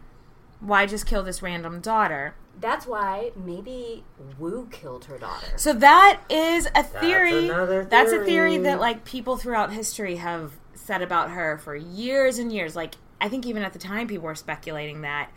[0.59, 2.35] why just kill this random daughter?
[2.59, 4.03] That's why maybe
[4.39, 5.47] Wu killed her daughter.
[5.57, 7.49] So that is a theory.
[7.49, 8.57] another That's a theory theory.
[8.63, 12.75] that like people throughout history have said about her for years and years.
[12.75, 15.29] Like I think even at the time people were speculating that.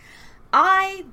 [0.53, 1.05] I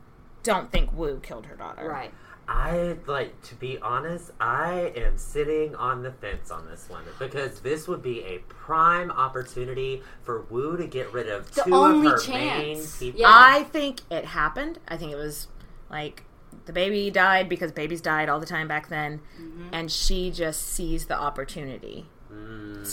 [0.43, 1.87] don't think Wu killed her daughter.
[1.87, 2.13] Right.
[2.49, 4.31] I like to be honest.
[4.39, 9.11] I am sitting on the fence on this one because this would be a prime
[9.11, 12.99] opportunity for Wu to get rid of The two only of her chance.
[13.01, 13.21] main people.
[13.21, 13.27] Yeah.
[13.29, 14.79] I think it happened.
[14.87, 15.47] I think it was
[15.89, 16.23] like
[16.65, 19.67] the baby died because babies died all the time back then, Mm-hmm.
[19.73, 22.05] and she just sees the opportunity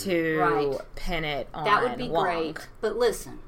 [0.03, 0.79] to Right.
[0.97, 2.25] pin it on That would be Wong.
[2.25, 2.69] great.
[2.81, 3.38] But listen,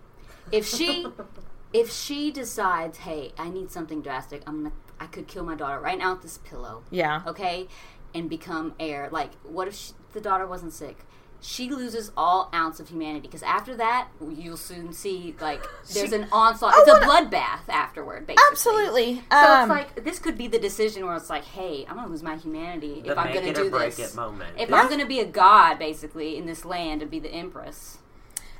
[0.52, 1.06] if she
[1.72, 5.78] if she decides, hey, I need something drastic, I'm gonna I could kill my daughter
[5.80, 6.82] right now with this pillow.
[6.90, 7.22] Yeah.
[7.26, 7.68] Okay,
[8.14, 9.08] and become heir.
[9.12, 10.98] Like, what if she, the daughter wasn't sick?
[11.38, 16.26] She loses all ounce of humanity because after that, you'll soon see like there's an
[16.32, 16.72] onslaught.
[16.78, 18.44] It's a bloodbath afterward, basically.
[18.50, 19.14] Absolutely.
[19.30, 22.08] So Um, it's like this could be the decision where it's like, hey, I'm gonna
[22.08, 24.12] lose my humanity if I'm gonna it or do break this.
[24.14, 24.54] it moment.
[24.58, 24.76] If Yeah.
[24.76, 27.98] I'm gonna be a god, basically in this land and be the empress.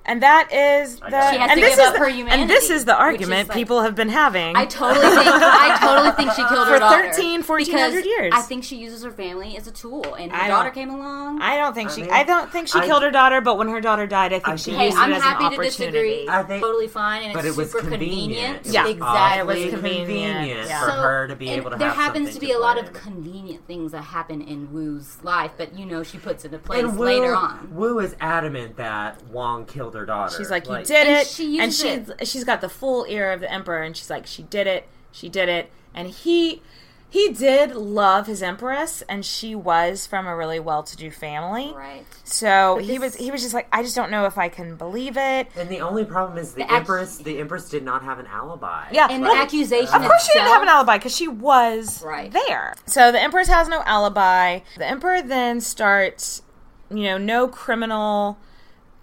[0.06, 1.08] And that is the.
[1.30, 3.42] She has and to this give is up the- her and this is the argument
[3.42, 4.56] is like- people have been having.
[4.56, 8.32] I totally think I totally think she killed her For daughter 13, 1400 years.
[8.34, 10.90] I think she uses her family as a tool, and her I daughter don't- came
[10.90, 11.42] along.
[11.42, 12.02] I don't think I she.
[12.02, 13.40] mean, I don't think she I- killed her daughter.
[13.40, 15.22] But when her daughter died, I think I she think- hey, used I'm it as
[15.22, 15.98] happy an to opportunity.
[15.98, 16.28] disagree.
[16.28, 18.62] I think- totally fine, and But it's it was super convenient.
[18.62, 18.66] convenient.
[18.66, 18.86] Yeah.
[18.88, 19.62] exactly.
[19.62, 20.80] It was convenient, yeah.
[20.84, 22.92] for So, her to be and able to there happens to be a lot of
[22.92, 27.34] convenient things that happen in Wu's life, but you know she puts into place later
[27.34, 27.68] on.
[27.74, 30.36] Wu is adamant that Wong killed her daughter.
[30.36, 31.80] She's like, you did And it, she and used
[32.20, 34.88] she's she's got the full ear of the emperor, and she's like, she did it,
[35.12, 36.62] she did it, and he
[37.08, 42.04] he did love his empress, and she was from a really well-to-do family, Right.
[42.24, 44.74] So he this- was he was just like, I just don't know if I can
[44.74, 45.46] believe it.
[45.56, 47.18] And the only problem is the, The act- empress.
[47.18, 48.88] The empress did not have an alibi.
[48.90, 51.28] Yeah, And well, the accusation uh, Of course, she didn't have an alibi because she
[51.28, 52.30] was Right.
[52.32, 52.74] there.
[52.86, 54.60] So the Empress has no alibi.
[54.76, 56.42] The Emperor then starts,
[56.90, 58.36] you know, no criminal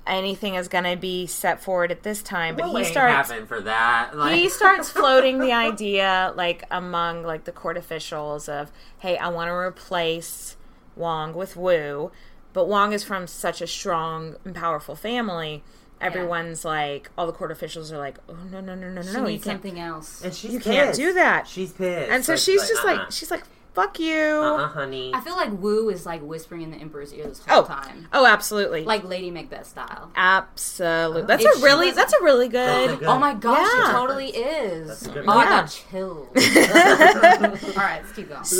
[0.05, 3.29] anything is going to be set forward at this time, but What he ain't starts.
[3.29, 4.15] happen for that.
[4.17, 9.29] Like, He starts floating the idea, like among like the court officials, of hey, I
[9.29, 10.57] want to replace
[10.95, 12.11] Wong with Wu,
[12.51, 15.63] but Wong is from such a strong and powerful family.
[16.01, 19.13] Everyone's like, all the court officials are like, oh no no no no no She
[19.13, 20.21] no, you needs can't something else.
[20.21, 21.47] and she's you can't do that.
[21.47, 22.11] She's pissed.
[22.11, 22.91] And so Like- she's like, just uh-uh.
[22.91, 23.11] like, uh-huh.
[23.11, 24.15] she's like, fuck you.
[24.15, 25.11] uh-uh, honey.
[25.13, 28.07] I feel like Wu is like whispering in the Emperor's ear this whole Oh, time,
[28.13, 30.11] oh, absolutely, like Lady Macbeth style.
[30.15, 31.21] absolutely.
[31.23, 32.99] Oh, that's If a really, wasn't- that's a really oh oh That's a good.
[32.99, 33.89] good- Oh my gosh, Yeah.
[33.89, 34.87] it totally is.
[34.87, 36.27] That's a oh, I got chills.
[37.77, 38.43] All right, let's keep going.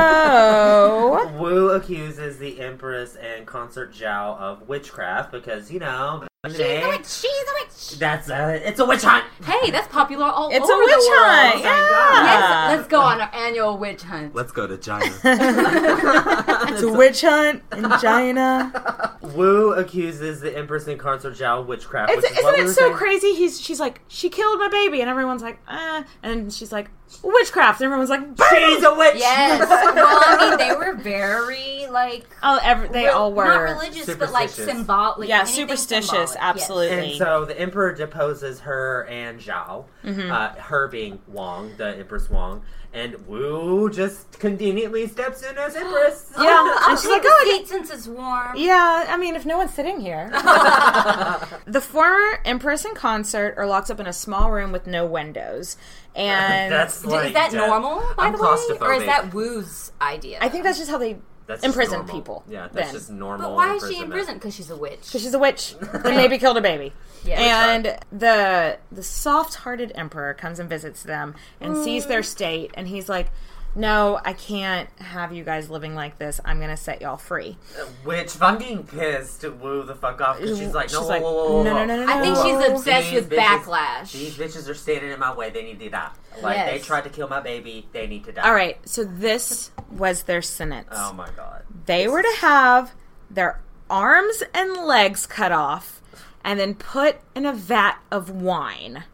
[0.00, 6.88] So, Wu accuses the Empress and Consort Zhao of witchcraft because you know She's a
[6.88, 7.06] witch.
[7.06, 7.98] She's a witch.
[7.98, 9.26] that's a it's a witch hunt.
[9.44, 11.26] Hey, that's popular all it's over a witch the world.
[11.26, 11.54] hunt.
[11.56, 12.24] my Yeah, God.
[12.70, 14.34] Yes, let's go on our annual witch hunt.
[14.34, 15.04] Let's go to China.
[15.22, 19.18] it's a witch hunt in China.
[19.20, 22.10] Wu accuses the Empress and Consort Zhao of witchcraft.
[22.12, 22.94] It's, which is what isn't it were so saying.
[22.94, 23.34] crazy?
[23.34, 26.90] He's she's like, she killed my baby, and everyone's like, ah, and she's like,
[27.22, 29.16] witchcraft, and everyone's like, She's a witch.
[29.16, 29.68] Yes.
[29.68, 32.24] well, I mean, they were very like.
[32.42, 33.44] oh, every, they real- all were.
[33.44, 34.64] not religious, but like Superstitious.
[34.78, 35.28] symbolic.
[35.28, 36.29] Yeah, superstitious, symbolic.
[36.38, 37.10] Absolutely.
[37.10, 40.30] And so the emperor deposes her and Zhao, Mm-hmm.
[40.30, 42.62] uh, her being Wang, the Empress Wang,
[42.92, 46.32] and Wu just conveniently steps in as Empress.
[46.38, 46.46] Yeah,
[46.80, 48.56] I'll and she's like, oh, a seat since it's warm.
[48.56, 50.30] Yeah, I mean, if no one's sitting here.
[51.66, 55.76] the former empress and consort are locked up in a small room with no windows.
[56.16, 57.68] And That's like is that death.
[57.68, 60.38] normal, by I'm the way, or is that Wu's idea?
[60.40, 61.18] I think that's just how they
[61.50, 62.14] That's just imprison normal.
[62.14, 62.44] people.
[62.48, 62.94] Yeah, that's then.
[62.94, 63.50] just normal.
[63.50, 64.34] But why is she in prison?
[64.34, 65.00] Because she's a witch.
[65.00, 65.74] Because she's a witch.
[66.04, 66.92] then maybe killed a baby.
[67.24, 67.72] Yeah.
[67.72, 72.86] and the the soft hearted emperor comes and visits them and sees their state and
[72.86, 73.32] he's like,
[73.74, 76.40] No, I can't have you guys living like this.
[76.44, 77.56] I'm gonna set y'all free.
[78.04, 81.32] Which fucking pissed Wu the fuck off because she's like, no, She's whoa, like, whoa,
[81.34, 82.42] whoa, whoa, no, no, no, no, I think no.
[82.44, 84.12] she's These obsessed with bitches- backlash.
[84.12, 85.50] These bitches are standing in my way.
[85.50, 86.10] They need to die.
[86.42, 86.70] Like Yes.
[86.70, 87.86] they tried to kill my baby.
[87.92, 88.42] They need to die.
[88.42, 90.88] All right, so this was their sentence.
[90.92, 91.62] Oh my god.
[91.86, 92.92] they were to have
[93.30, 96.02] their arms and legs cut off
[96.44, 99.04] and then put in a vat of wine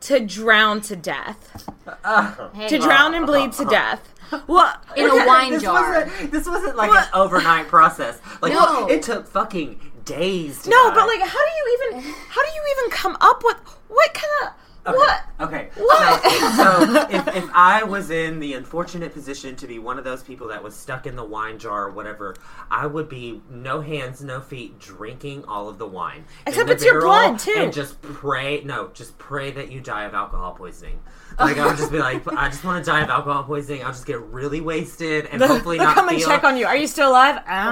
[0.00, 1.68] to drown to death.
[2.54, 4.14] Hey, To drown and bleed to death.
[4.46, 6.04] Well, in a wine this jar.
[6.04, 8.20] Wasn't, this wasn't like an overnight process.
[8.42, 8.86] Like No.
[8.86, 10.62] it took fucking days.
[10.62, 10.94] To no, die.
[10.94, 12.12] but like, how do you even?
[12.28, 13.56] How do you even come up with
[13.88, 14.52] what kind of
[14.86, 14.96] Okay.
[14.96, 15.24] what?
[15.40, 15.68] Okay.
[15.76, 16.22] What?
[16.56, 20.22] So, so if, if I was in the unfortunate position to be one of those
[20.22, 22.36] people that was stuck in the wine jar or whatever,
[22.70, 26.24] I would be no hands, no feet, drinking all of the wine.
[26.46, 27.54] Except the it's your blood, too.
[27.56, 28.62] And just pray.
[28.64, 30.98] No, just pray that you die of alcohol poisoning.
[31.38, 33.84] Like I would just be like, I just want to die of alcohol poisoning.
[33.84, 36.66] I'll just get really wasted and hopefully They'll not come and check on you.
[36.66, 37.40] Are you still alive?
[37.46, 37.64] I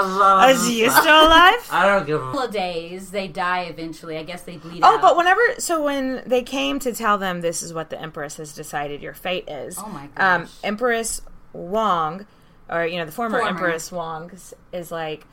[0.00, 0.20] don't know.
[0.22, 1.68] Ah, Is you still alive?
[1.70, 2.24] I don't give a.
[2.24, 4.16] couple of days, they die eventually.
[4.16, 5.02] I guess they bleed Oh, out.
[5.02, 8.52] but whenever so when they came to tell them this is what the empress has
[8.54, 9.78] decided your fate is.
[9.78, 10.50] Oh my Um, gosh.
[10.64, 12.26] empress Wong,
[12.68, 13.50] or you know the former, Former.
[13.50, 15.26] empress Wong, is- is like,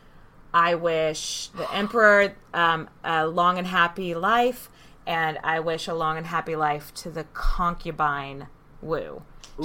[0.54, 4.70] I wish the emperor um, a long and happy life,
[5.06, 8.48] and I wish a long and happy life to the concubine
[8.82, 9.22] Wu.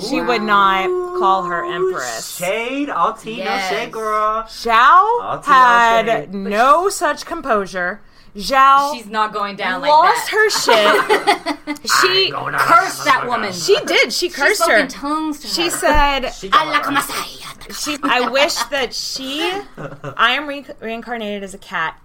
[0.09, 0.87] She would not
[1.19, 2.37] call her empress.
[2.38, 3.71] Shade, all tea, Yes.
[3.71, 4.43] no shade, girl.
[4.45, 8.01] Zhao I'll had no such composure.
[8.37, 10.37] Zhao She's not going down like lost that.
[10.37, 11.79] her shit.
[12.01, 13.53] she Cursed that woman.
[13.53, 14.12] she did.
[14.12, 14.77] She She cursed spoke her.
[14.79, 15.71] in tongues to She her.
[15.71, 16.83] said, She got Allah her.
[16.83, 17.85] kamasai.
[17.85, 19.42] she, I wish that she,
[20.16, 22.01] I am re- reincarnated as a cat,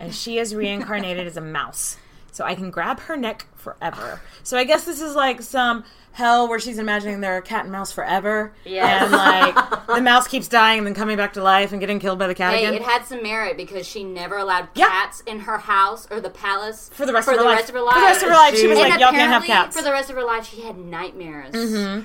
[0.00, 1.96] and she is reincarnated as a mouse.
[2.38, 4.20] So I can grab her neck forever.
[4.44, 7.72] So I guess this is like some hell where she's imagining they're a cat and
[7.72, 8.52] mouse forever.
[8.64, 9.02] Yeah.
[9.02, 12.20] And like the mouse keeps dying and then coming back to life and getting killed
[12.20, 12.74] by the cat Hey, again.
[12.74, 14.86] it had some merit because she never allowed Yeah.
[14.88, 17.56] cats in her house or the palace for the rest for of her the life.
[17.58, 18.52] rest of her For the rest of her life.
[18.52, 20.48] life, she was She- like, "Y'all can't have cats." for the rest of her life,
[20.48, 21.52] she had nightmares.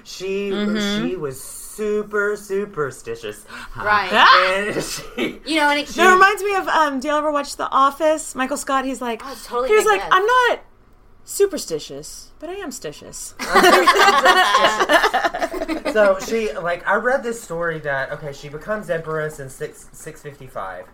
[0.03, 1.07] She Mm-hmm.
[1.07, 1.39] she was
[1.75, 3.45] super superstitious.
[3.75, 4.09] Right.
[4.13, 4.55] Ah!
[4.57, 6.99] And she, You know, and it, reminds me of um.
[6.99, 8.36] Do you ever watch The Office?
[8.36, 8.86] Michael Scott.
[8.86, 10.01] He's like, Oh, totally he was like.
[10.12, 10.59] I'm not
[11.25, 13.33] superstitious, but I am stitious.
[15.93, 20.21] so she like I read this story that okay she becomes empress in six six
[20.21, 20.86] fifty five,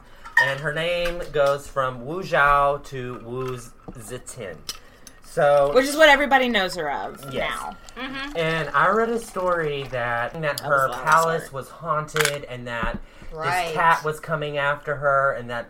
[0.41, 3.57] and her name goes from Wu Zhao to Wu
[3.91, 4.57] Zetian.
[5.29, 7.51] So Which is what everybody knows her of Yes.
[7.51, 7.77] now.
[7.95, 8.37] Mm-hmm.
[8.37, 12.97] And I read a story that that her was palace was haunted, and that
[13.31, 13.67] Right.
[13.67, 15.67] this cat was coming after her, and that.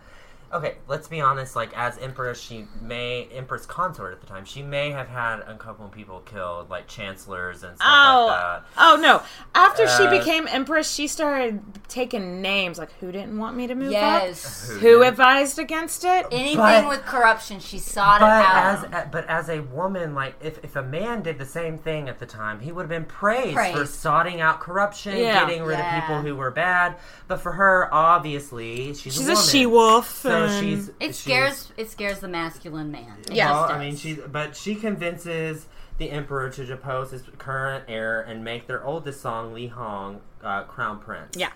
[0.52, 1.56] Okay, let's be honest.
[1.56, 4.46] Like as empress, she may empress consort at the time.
[4.46, 8.40] She may have had a couple of people killed, like chancellors and stuff Oh, like
[8.42, 8.64] that.
[8.78, 9.22] oh no!
[9.54, 13.76] After she Uh, became empress, she started taking names like who didn't want me to
[13.76, 14.70] move yes.
[14.72, 16.26] up, who advised against it.
[16.32, 18.86] Anything But- with corruption, she sought it out.
[18.94, 22.18] as but as a woman, like if, if a man did the same thing at
[22.20, 23.94] the time, he would have been praised, for Praised.
[23.94, 25.40] sorting out corruption, Yeah.
[25.46, 25.98] getting rid Yeah.
[25.98, 26.96] of people who were bad.
[27.28, 30.10] But for her, obviously, she's, She's a, a she wolf.
[30.10, 33.17] So she's it she's- scares it scares the masculine man.
[33.28, 33.52] It Yeah.
[33.52, 34.02] Well, I mean, does.
[34.02, 35.65] she but she convinces
[35.97, 40.63] the emperor to depose his current heir and make their oldest son Li Hong uh,
[40.63, 41.36] crown prince.
[41.38, 41.52] Yeah.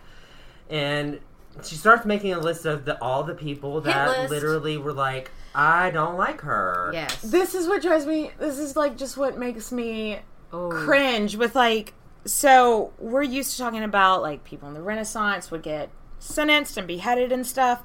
[0.70, 1.20] and
[1.64, 5.92] she starts making a list of the, all the people that literally were like, I
[5.92, 6.90] don't like her.
[6.94, 7.22] yes.
[7.22, 8.32] This is what drives me.
[8.40, 10.20] This is like just what makes me
[10.52, 10.70] Oh.
[10.70, 11.94] cringe with like.
[12.26, 16.88] So we're used to talking about like people in the Renaissance would get sentenced and
[16.88, 17.84] beheaded and stuff.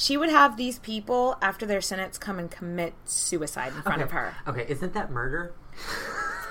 [0.00, 4.12] She would have these people after their sentence come and commit suicide in front of
[4.12, 4.36] her.
[4.46, 5.52] Okay, isn't that murder?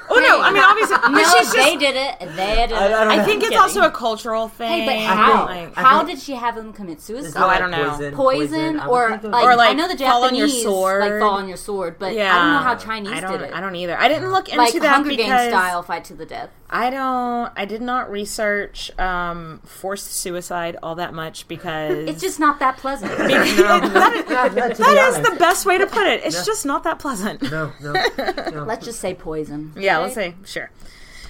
[0.10, 0.42] Oh no!
[0.42, 2.20] I mean, obviously, but No, she's they did it.
[2.36, 2.78] They did it.
[2.78, 4.84] I think it's also a cultural thing.
[4.84, 5.46] Hey, but how?
[5.46, 7.34] Like- how did she have him commit suicide?
[7.42, 7.90] Oh, I don't know.
[7.90, 10.24] Poison, Poison, I would or think it was- like, Or, like, I know the fall
[10.24, 11.02] on your Japanese sword.
[11.02, 13.54] like fall on your sword, but yeah, I don't know how Chinese did it.
[13.54, 13.98] I don't either.
[13.98, 16.50] I didn't look into like that Hunger because Games style fight to the death.
[16.70, 17.52] I don't.
[17.56, 22.78] I did not research um, forced suicide all that much because It's just not that
[22.78, 23.12] pleasant.
[23.18, 26.24] that is, Yeah, yeah, to be that is the best way to put it.
[26.26, 27.42] It's just not that pleasant.
[27.42, 27.94] No, no,
[28.52, 28.64] no.
[28.64, 29.74] Let's just say poison.
[29.78, 30.04] Yeah, okay?
[30.04, 30.72] let's say sure.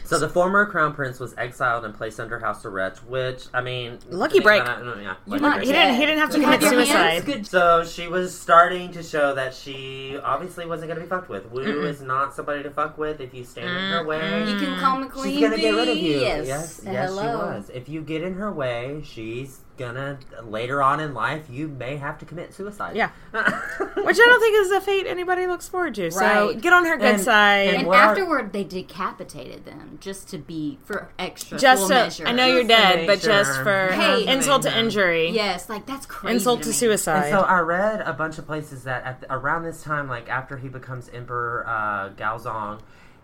[0.03, 3.99] So the former crown prince was exiled and placed under house arrest, which I mean,
[4.09, 4.63] Lucky break.
[4.63, 5.67] that- no, yeah, lucky not break.
[5.67, 5.95] He didn't.
[5.95, 7.25] He didn't have to commit suicide.
[7.25, 7.45] Good.
[7.45, 11.51] So she was starting to show that she obviously wasn't going to be fucked with.
[11.51, 13.19] Wu is not somebody to fuck with.
[13.19, 15.25] If you stand in her way, You can call me queen.
[15.33, 16.19] she's going to get rid of you.
[16.21, 16.47] Yes.
[16.47, 17.69] yes, yes, she was.
[17.73, 22.17] If you get in her way, she's gonna later on in life you may have
[22.19, 22.95] to commit suicide.
[22.95, 23.09] Yeah.
[23.31, 26.11] Which I don't think is a fate anybody looks forward to.
[26.11, 26.59] So Right.
[26.61, 27.73] get on her good And- side.
[27.75, 31.93] And What are- afterward, they decapitated them just to be for extra just full to,
[31.95, 32.27] measure.
[32.27, 34.25] I know you're dead, but just for Hey.
[34.27, 36.35] insult to injury, Yes, like that's crazy.
[36.35, 36.73] insult to me.
[36.73, 37.23] suicide.
[37.25, 40.29] And so I read a bunch of places that at the, around this time, like
[40.29, 42.79] after he becomes Emperor uh, Gaozong,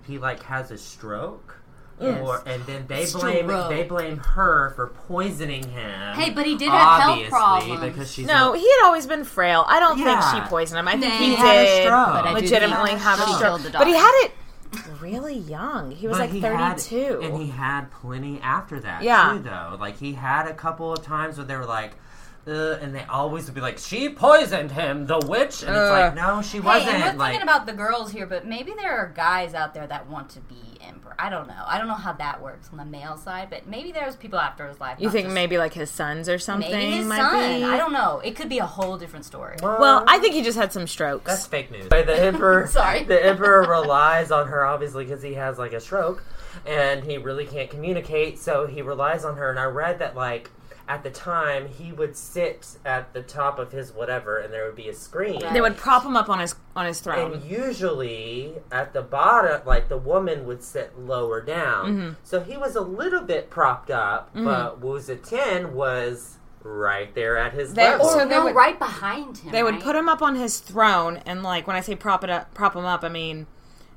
[0.06, 1.56] he like has a stroke.
[2.04, 3.70] Or, and then they blame Stroke.
[3.70, 6.16] they blame her for poisoning him.
[6.16, 7.82] Hey, but he did have health obviously, problems.
[7.82, 9.66] because she's no, a- he had always been frail.
[9.68, 10.20] I don't Yeah.
[10.32, 10.88] think she poisoned him.
[10.88, 11.18] I think Nah.
[11.20, 12.08] he, He had a did stroke.
[12.08, 13.62] But I do legitimately think have a stroke.
[13.74, 14.32] But he had it
[15.00, 15.92] really young.
[15.92, 17.20] He was but like he had- 32.
[17.24, 19.34] and he had plenty after that Yeah.
[19.34, 19.39] too.
[19.44, 21.94] Though, like he had a couple of times where they were like.
[22.45, 26.13] Uh, and they always would be like, "She poisoned him, the witch," and it's like,
[26.13, 28.97] "No, she Hey, wasn't." and we're like, thinking about the girls here, but maybe there
[28.97, 31.15] are guys out there that want to be emperor.
[31.17, 31.63] I don't know.
[31.65, 34.67] I don't know how that works on the male side, but maybe there's people after
[34.67, 34.97] his life.
[34.99, 37.60] you think just- maybe like his sons or something maybe his might son?
[37.62, 37.63] be?
[37.63, 38.19] I don't know.
[38.19, 39.56] It could be a whole different story.
[39.63, 41.23] Well, I think he just had some strokes.
[41.25, 41.88] That's fake news.
[41.88, 43.03] The emperor, Sorry.
[43.03, 46.25] the emperor relies on her obviously because he has like a stroke,
[46.65, 48.38] and he really can't communicate.
[48.39, 49.49] So he relies on her.
[49.49, 50.51] And I read that like
[50.88, 54.76] at the time he would sit at the top of his whatever, and there would
[54.76, 55.41] be a screen.
[55.54, 57.34] they would prop him up on his on his throne.
[57.34, 61.86] And usually at the bottom, like the woman would sit lower down.
[61.86, 62.14] Mm-hmm.
[62.24, 67.53] So he was a little bit propped up, but Wu Zetian was right there at
[67.53, 68.05] his They- level.
[68.07, 69.51] so Or they no, would- right behind him.
[69.51, 69.84] They would right?
[69.84, 72.76] put him up on his throne, and like when I say prop it up, prop
[72.76, 73.47] him up, I mean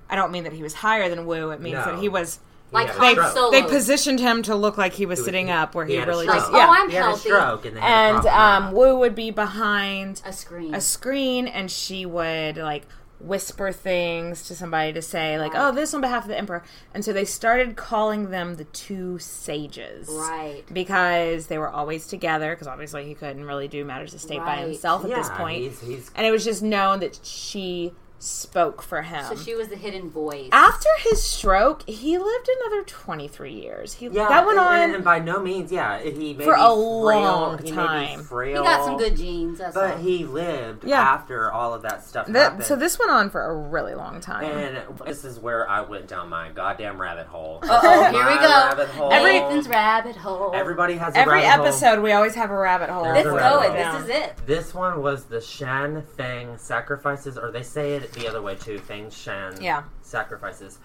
[0.08, 1.50] I don't mean that he was higher than Wu.
[1.50, 1.84] It means No.
[1.86, 2.38] that he was
[2.72, 3.32] Like had a Han.
[3.34, 3.50] Solo.
[3.52, 6.38] They positioned him to look like he was sitting up, where he, had really stroke.
[6.38, 6.66] just Like, yeah.
[6.68, 7.28] oh, I'm he had a healthy.
[7.28, 8.72] stroke, and they had and prop um.
[8.72, 10.74] Wu would be behind a screen.
[10.74, 12.84] a screen, and she would like
[13.18, 16.62] whisper things to somebody to say like, "Oh, this on behalf of the emperor."
[16.92, 20.62] And so they started calling them the two sages, Right.
[20.70, 22.50] Because they were always together.
[22.50, 25.80] Because obviously he couldn't really do matters of state by himself at this point, he's-
[25.80, 29.24] he's- and it was just known that she spoke for him.
[29.26, 30.48] so she was the hidden voice.
[30.52, 33.94] After his stroke, he lived another 23 years.
[33.94, 36.54] He Yeah, that went and, on and, and by no means, yeah, he may For
[36.54, 38.22] a frail, long he time.
[38.24, 39.58] frail, he got some good genes.
[39.58, 39.96] That's but all.
[39.98, 41.00] he lived Yeah.
[41.00, 42.64] after all of that stuff that, happened.
[42.64, 44.44] so this went on for a really long time.
[44.44, 47.60] and this is where I went down my goddamn rabbit hole.
[47.62, 48.46] Uh-oh, here we go.
[48.48, 49.10] Rabbit hole.
[49.10, 50.52] Nathan's rabbit hole.
[50.54, 51.66] Everybody has a Every rabbit hole.
[51.66, 53.04] episode, we always have a rabbit hole.
[53.04, 53.60] There's Let's go.
[53.60, 53.84] rabbit It.
[53.86, 54.00] hole.
[54.00, 54.36] This is it.
[54.46, 58.78] This one was the Shan Fang sacrifices, or they say it the other way too.
[58.78, 59.82] Feng Shan Yeah.
[60.02, 60.78] sacrifices.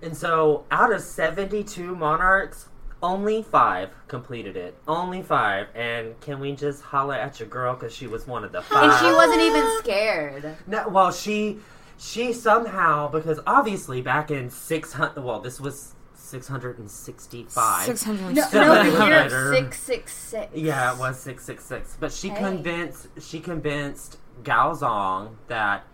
[0.00, 2.68] And so, out of seventy-two monarchs,
[3.02, 4.76] only five completed it.
[4.88, 5.68] Only five.
[5.74, 8.82] And can we just holler at your girl because she was one of the five?
[8.84, 10.56] And she wasn't even scared.
[10.66, 11.58] No, well, she
[11.98, 15.22] she somehow because obviously back in six hundred.
[15.22, 17.84] Well, this was six hundred and sixty-five.
[17.84, 18.34] 600.
[18.34, 19.54] No, Somebody no, was you're better.
[19.54, 20.52] six six six.
[20.54, 21.96] Yeah, it was six six six.
[22.00, 22.38] But she Hey.
[22.38, 25.84] convinced she convinced Gao Zong that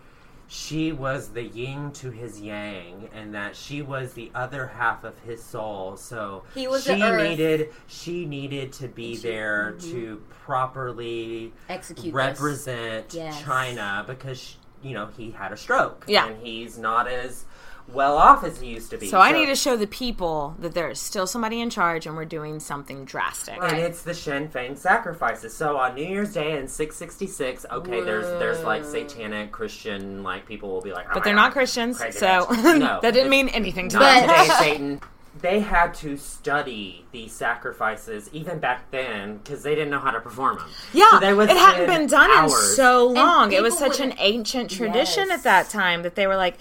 [0.50, 5.18] she was the yin to his yang, and that she was the other half of
[5.20, 5.96] his soul.
[5.96, 9.90] So He was she needed she needed to be She- there mhm.
[9.92, 13.42] to properly Execute represent Yes.
[13.42, 16.04] China because sh- you know he had a stroke.
[16.08, 16.26] Yeah.
[16.28, 17.44] and he's not as
[17.92, 19.08] well off as he used to be.
[19.08, 22.16] So I need to show the people that there is still somebody in charge and
[22.16, 23.58] we're doing something drastic.
[23.62, 25.54] And it's the Shen Feng sacrifices.
[25.56, 30.68] So on New Year's Day in 666, okay, there's there's like satanic Christian like people
[30.70, 32.78] will be like, oh But they're God, not Christians, crazy so bitch.
[32.78, 34.28] No, that didn't mean anything to Not them.
[34.28, 35.00] today, Satan.
[35.40, 40.20] They had to study these sacrifices even back then because they didn't know how to
[40.20, 40.68] perform them.
[40.92, 42.52] Yeah, so they would it hadn't been done hours.
[42.52, 43.52] in so long.
[43.52, 45.38] It was such an ancient tradition Yes.
[45.38, 46.58] at that time that they were like,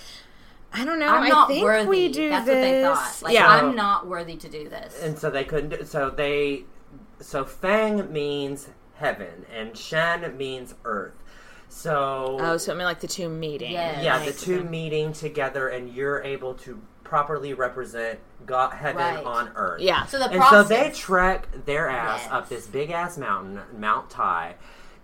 [0.73, 1.07] I don't know.
[1.07, 1.87] I'm I not think worthy.
[1.89, 2.53] we do That's this.
[2.55, 3.21] what they thought.
[3.23, 5.01] Like, yeah, I'm not worthy to do this.
[5.01, 5.69] and so they couldn't.
[5.69, 6.63] Do, so they,
[7.19, 11.13] so Fang means heaven, and Shen means earth.
[11.69, 13.71] So oh, so I mean, like the two meeting.
[13.71, 14.03] Yes.
[14.03, 19.23] yeah, the Like, two meeting together, and you're able to properly represent God, heaven Right.
[19.23, 19.81] on earth.
[19.81, 20.05] Yeah.
[20.05, 20.67] so the and process.
[20.67, 22.31] so they trek their ass Yes.
[22.31, 24.55] up this big ass mountain, Mount Tai.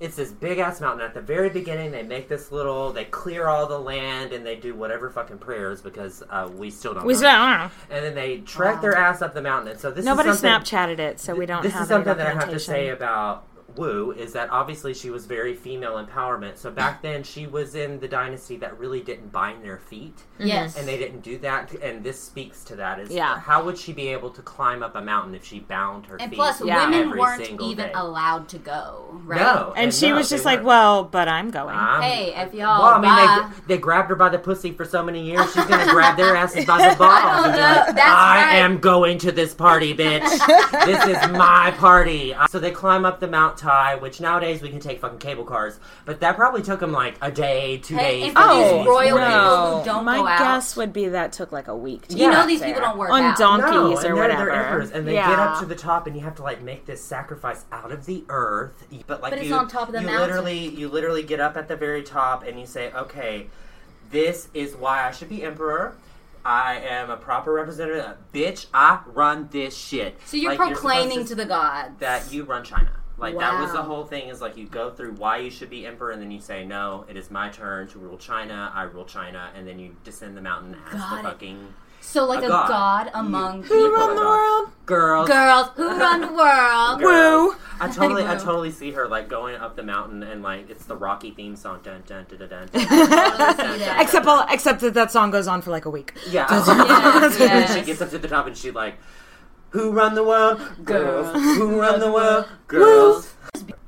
[0.03, 0.99] It's this big ass mountain.
[1.05, 2.91] At the very beginning, they make this little.
[2.91, 6.93] They clear all the land and they do whatever fucking prayers because uh, we still
[6.93, 7.05] don't.
[7.05, 7.19] we know.
[7.19, 7.71] still don't know.
[7.89, 8.81] And then they trek Wow.
[8.81, 9.71] their ass up the mountain.
[9.71, 12.17] And so this Nobody is something, Snapchatted it, so we don't this have is something
[12.17, 16.57] that I have to say about Wu is that obviously she was very female empowerment.
[16.57, 20.47] So back then she was in the dynasty that really didn't bind their feet, mm-hmm.
[20.47, 20.77] yes.
[20.77, 21.73] and they didn't do that.
[21.81, 22.99] And this speaks to that.
[22.99, 23.39] Is Yeah.
[23.39, 26.23] how would she be able to climb up a mountain if she bound her feet?
[26.23, 26.37] and feet?
[26.37, 26.85] plus, Yeah.
[26.85, 27.91] women every weren't even day?
[27.95, 29.19] allowed to go.
[29.25, 29.39] Right?
[29.39, 30.67] No, And she no, was just like, weren't.
[30.67, 34.15] "Well, but I'm going." I'm- Hey, if y'all Well, I mean, they, they grabbed her
[34.15, 35.45] by the pussy for so many years.
[35.53, 37.11] She's gonna grab their asses by the balls.
[37.11, 37.83] I and be don't know.
[37.85, 38.55] like, That's I right.
[38.55, 40.21] am going to this party, bitch.
[40.85, 42.33] this is my party.
[42.49, 45.79] So they climb up the Mount Tai, which nowadays we can take fucking cable cars,
[46.05, 48.23] but that probably took them like a day, two Hey, days.
[48.29, 49.27] and for three these days, royal four days.
[49.33, 52.07] people who don't my go out- guess would be that took like a week.
[52.09, 52.67] To You know get these there.
[52.73, 53.37] people don't work on out.
[53.37, 54.45] donkeys No, or and they're, whatever.
[54.45, 55.29] they're emperors, and they yeah.
[55.29, 58.05] get up to the top, and you have to like make this sacrifice out of
[58.05, 58.85] the earth.
[59.07, 60.27] But like But it's you, on top of the you mountain.
[60.27, 63.47] literally, you literally get up at the very top, and you say, "Okay,
[64.11, 65.95] this is why I should be emperor."
[66.45, 68.17] I am a proper representative.
[68.33, 70.19] Bitch, I run this shit.
[70.25, 72.89] So you're Like, supposed proclaiming to the gods that you run China.
[73.17, 73.39] Like wow.
[73.41, 76.11] that was the whole thing is like you go through why you should be emperor
[76.11, 78.71] and then you say no, it is my turn to rule China.
[78.73, 82.47] I rule China and then you descend the mountain as the fucking so like a,
[82.47, 82.67] a god.
[82.67, 83.11] god.
[83.13, 83.91] among who people.
[83.91, 85.27] run the world, girls.
[85.27, 87.01] Girls who run the world.
[87.01, 87.55] Woo!
[87.79, 90.97] I totally, I totally see her like going up the mountain and like it's the
[90.97, 91.79] Rocky theme song.
[91.81, 92.67] Dun dun dun dun.
[92.67, 92.69] dun,
[94.01, 96.13] except, all, except that that song goes on for like a week.
[96.29, 96.43] Yeah.
[97.73, 98.95] She gets up to the top and she like
[99.73, 100.59] "Who run the world?
[100.85, 101.31] Girls.
[101.57, 102.45] Who run the world?
[102.67, 103.33] Girls."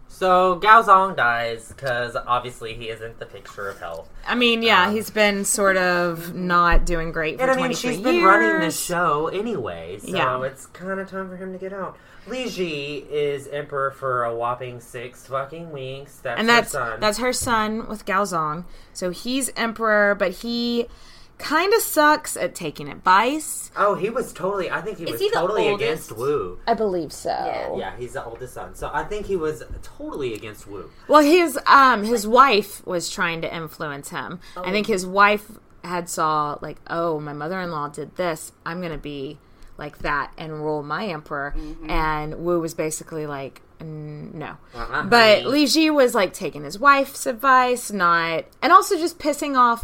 [0.07, 4.07] So Gao Zong dies because obviously he isn't the picture of health.
[4.25, 7.65] I mean, yeah, Um, he's been sort of not doing great for And I mean,
[7.65, 10.41] 23 she's been running the show anyway, so Yeah.
[10.43, 11.97] it's kind of time for him to get out.
[12.27, 16.19] Li Ji is emperor for a whopping six fucking weeks.
[16.23, 16.99] That's and that's her son.
[17.01, 18.63] that's her son with Gaozong.
[18.93, 20.87] So he's emperor, but he
[21.37, 23.69] kind of sucks at taking advice.
[23.75, 24.69] oh, he was totally.
[24.71, 26.11] I think he Is was he the totally oldest?
[26.11, 26.59] against Wu.
[26.67, 27.29] I believe so.
[27.29, 27.75] Yeah.
[27.77, 30.89] Yeah, he's the oldest son, so I think he was totally against Wu.
[31.07, 34.39] Well, his um his wife was trying to influence him.
[34.57, 35.51] I think his wife
[35.83, 38.51] had saw like, oh, my mother-in-law did this.
[38.65, 39.37] I'm gonna be
[39.77, 41.53] like that and rule my emperor.
[41.87, 44.55] And Wu was basically like, "Mm, no.
[44.73, 45.45] Uh-uh, But.
[45.45, 49.83] Li Ji was like taking his wife's advice, not, and also just pissing off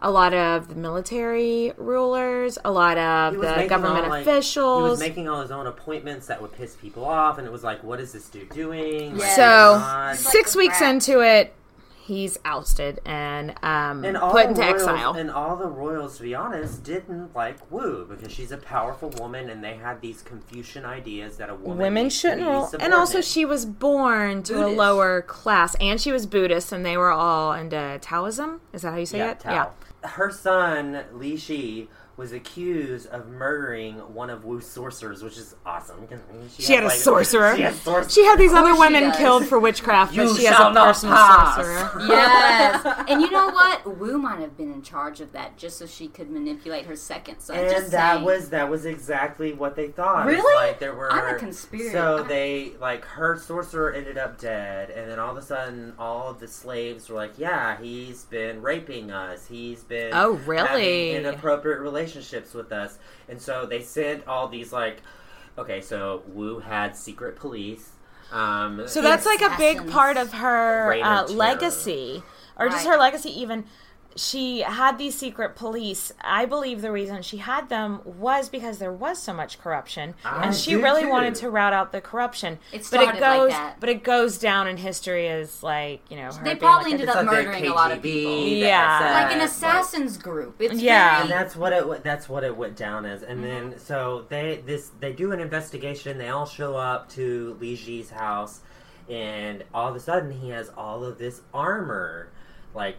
[0.00, 4.84] a lot of the military rulers, a lot of the making government all, like- officials.
[4.84, 7.64] He was making all his own appointments that would piss people off, and it was
[7.64, 9.16] like, what is this dude doing?
[9.16, 9.42] Like, So
[9.78, 10.16] God.
[10.16, 10.94] six the weeks brat.
[10.94, 11.54] into it,
[12.06, 15.14] he's ousted and um, and put into royals, exile.
[15.14, 19.50] And all the royals, to be honest, didn't like Wu because she's a powerful woman,
[19.50, 23.44] and they had these Confucian ideas that a woman Women shouldn't rule, and also she
[23.44, 27.98] was born to a lower class, and she was Buddhist, and they were all into
[28.00, 28.60] Taoism.
[28.72, 29.40] Is that how you say yeah, it?
[29.40, 29.72] Tao.
[30.02, 36.08] Her son Li Shi was accused of murdering one of Wu's sorcerers, which is awesome.
[36.58, 37.54] She had a like- sorcerer.
[37.56, 38.08] She had sorcerer.
[38.10, 39.16] She had these other women does.
[39.18, 41.56] killed for witchcraft, You but she has a personal pass.
[41.56, 42.06] sorcerer.
[42.08, 43.98] Yes, and you know what?
[43.98, 47.40] Wu might have been in charge of that just so she could manipulate her second
[47.40, 47.58] son.
[47.58, 48.24] and just that saying.
[48.24, 50.24] was that was exactly what they thought.
[50.26, 50.54] Really?
[50.54, 51.92] Like there were I'm a conspiracy.
[51.92, 56.30] So they like her sorcerer ended up dead, and then all of a sudden, all
[56.30, 59.46] of the slaves were like, "Yeah, he's been raping us.
[59.46, 61.14] He's been Oh, really?
[61.14, 62.05] inappropriate relationships
[62.54, 62.98] with us."
[63.28, 65.02] And so they sent all these like,
[65.58, 67.90] okay, so Wu had secret police.
[68.32, 72.22] Um, So that's like a big part of her uh, legacy,
[72.58, 73.30] or just her legacy.
[73.40, 73.64] Even
[74.16, 76.12] she had these secret police.
[76.20, 80.46] I believe the reason she had them was because there was so much corruption, I
[80.46, 81.10] and she really too.
[81.10, 82.58] wanted to rout out the corruption.
[82.72, 83.76] It but started it like goes, that.
[83.78, 86.92] but it goes down in history as like you know her They being probably like
[87.00, 88.46] ended It's up like the murdering a lot of people.
[88.46, 88.98] Yeah.
[89.00, 90.56] SS, like an like- assassin's group.
[90.60, 91.10] It's Yeah.
[91.10, 92.02] very- And that's what it.
[92.02, 93.22] That's what it went down as.
[93.22, 93.70] And Mm-hmm.
[93.70, 96.18] then so they this they do an investigation.
[96.18, 98.60] They all show up to Li Ji's house,
[99.10, 102.28] and all of a sudden he has all of this armor,
[102.74, 102.96] like.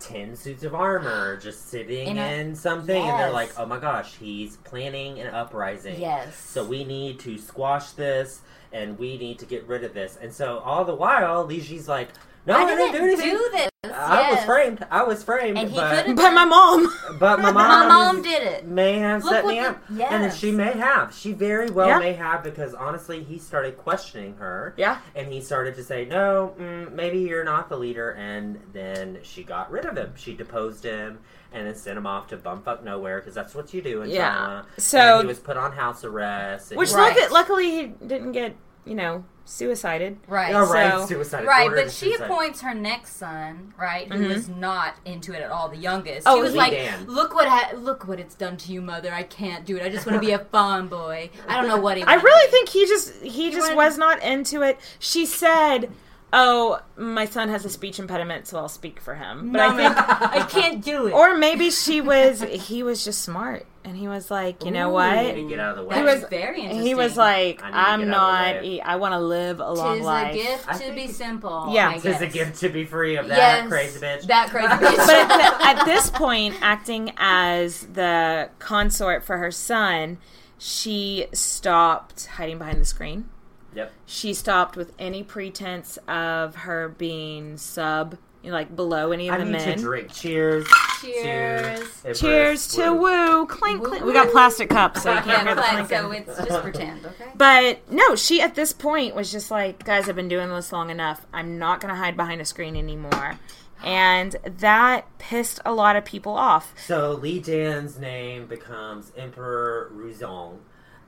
[0.00, 3.78] 10 suits of armor just sitting In in, a- something and they're like oh my
[3.78, 6.00] gosh he's planning an uprising.
[6.00, 6.34] Yes.
[6.36, 8.40] so we need to squash this
[8.72, 10.16] and we need to get rid of this.
[10.20, 12.08] And so all the while Li Ji's like
[12.46, 13.70] no I I, didn't, do anything do this.
[13.92, 16.92] I was framed I was framed And he but, could've- But my mom.
[17.18, 18.66] but my mom, My mom did it.
[18.66, 20.12] may have Look set what me the- up.
[20.12, 21.14] And then she may have.
[21.14, 21.98] She very well Yeah.
[21.98, 24.74] may have because honestly, he started questioning her.
[24.76, 24.98] Yeah.
[25.14, 28.10] And he started to say, no, mm, maybe you're not the leader.
[28.12, 30.12] And then she got rid of him.
[30.16, 31.18] She deposed him
[31.52, 34.34] and then sent him off to bumfuck nowhere because that's what you do in Yeah.
[34.34, 34.66] China.
[34.78, 36.74] So- And he was put on house arrest.
[36.76, 37.16] Which Right.
[37.18, 40.16] luck- luckily he didn't get you know suicided.
[40.28, 40.54] Right.
[40.54, 41.44] All right, so- suicide.
[41.44, 42.24] Right, but she suicide.
[42.24, 44.30] appoints her next son, right, who mm-hmm.
[44.30, 46.26] is not into it at all, the youngest.
[46.26, 47.06] Oh, she was like, Dan.
[47.06, 49.12] "Look what ha- look what it's done to you, mother.
[49.12, 49.82] I can't do it.
[49.82, 51.30] I just want to be a fun boy.
[51.48, 52.04] I don't know what he.
[52.04, 54.78] I really think he just he just wanted- was not into it.
[54.98, 55.90] She said,
[56.32, 59.76] "Oh, my son has a speech impediment, so I'll speak for him." But No, I
[59.76, 59.96] think,
[60.44, 61.12] I can't do it.
[61.12, 65.08] or maybe she was he was just smart, and he was like, you know what?
[65.10, 65.96] I need get out of the way.
[65.96, 66.86] He was very interesting.
[66.86, 68.56] He was like, I need to "I'm not.
[68.56, 68.74] of the way.
[68.76, 71.08] e- I want to live a long Tis life." a gift I to think- be
[71.08, 71.68] simple.
[71.72, 71.88] Yeah.
[71.90, 73.68] I It's a gift to be free of that Yes.
[73.68, 74.22] crazy bitch.
[74.26, 74.96] that crazy bitch.
[74.96, 75.28] but at,
[75.58, 80.18] the, at this point, acting as the consort for her son,
[80.58, 83.28] she stopped hiding behind the screen.
[83.74, 83.92] Yep.
[84.06, 89.34] She stopped with any pretense of her being sub, you know, like below any of
[89.34, 89.76] I the need men.
[89.76, 90.12] to drink.
[90.12, 90.66] Cheers.
[91.00, 92.02] Cheers.
[92.02, 93.00] To Cheers to Wu.
[93.02, 93.46] woo!
[93.46, 94.04] Clink, clink.
[94.04, 96.24] We got plastic cups, so you can't Yeah, hear the but, clinking.
[96.26, 97.30] so it's just pretend, okay?
[97.36, 100.90] But no, she at this point was just like, guys, I've been doing this long
[100.90, 101.26] enough.
[101.32, 103.38] I'm not going to hide behind a screen anymore.
[103.82, 106.74] And that pissed a lot of people off.
[106.86, 110.58] So Li Dan's name becomes Emperor Ruizong.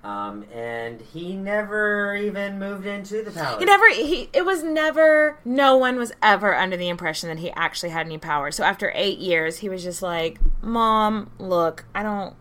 [0.05, 3.61] Um, and he never even moved into the palace.
[3.61, 7.53] He never, he, it was never, no one was ever under the impression that he
[7.53, 8.51] actually had any power.
[8.51, 12.35] So after eight years, he was just like, Mom, look, I don't,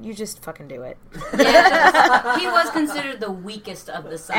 [0.00, 0.96] you just fucking do it.
[1.36, 2.40] Yes.
[2.40, 4.36] he was considered the weakest of the sons.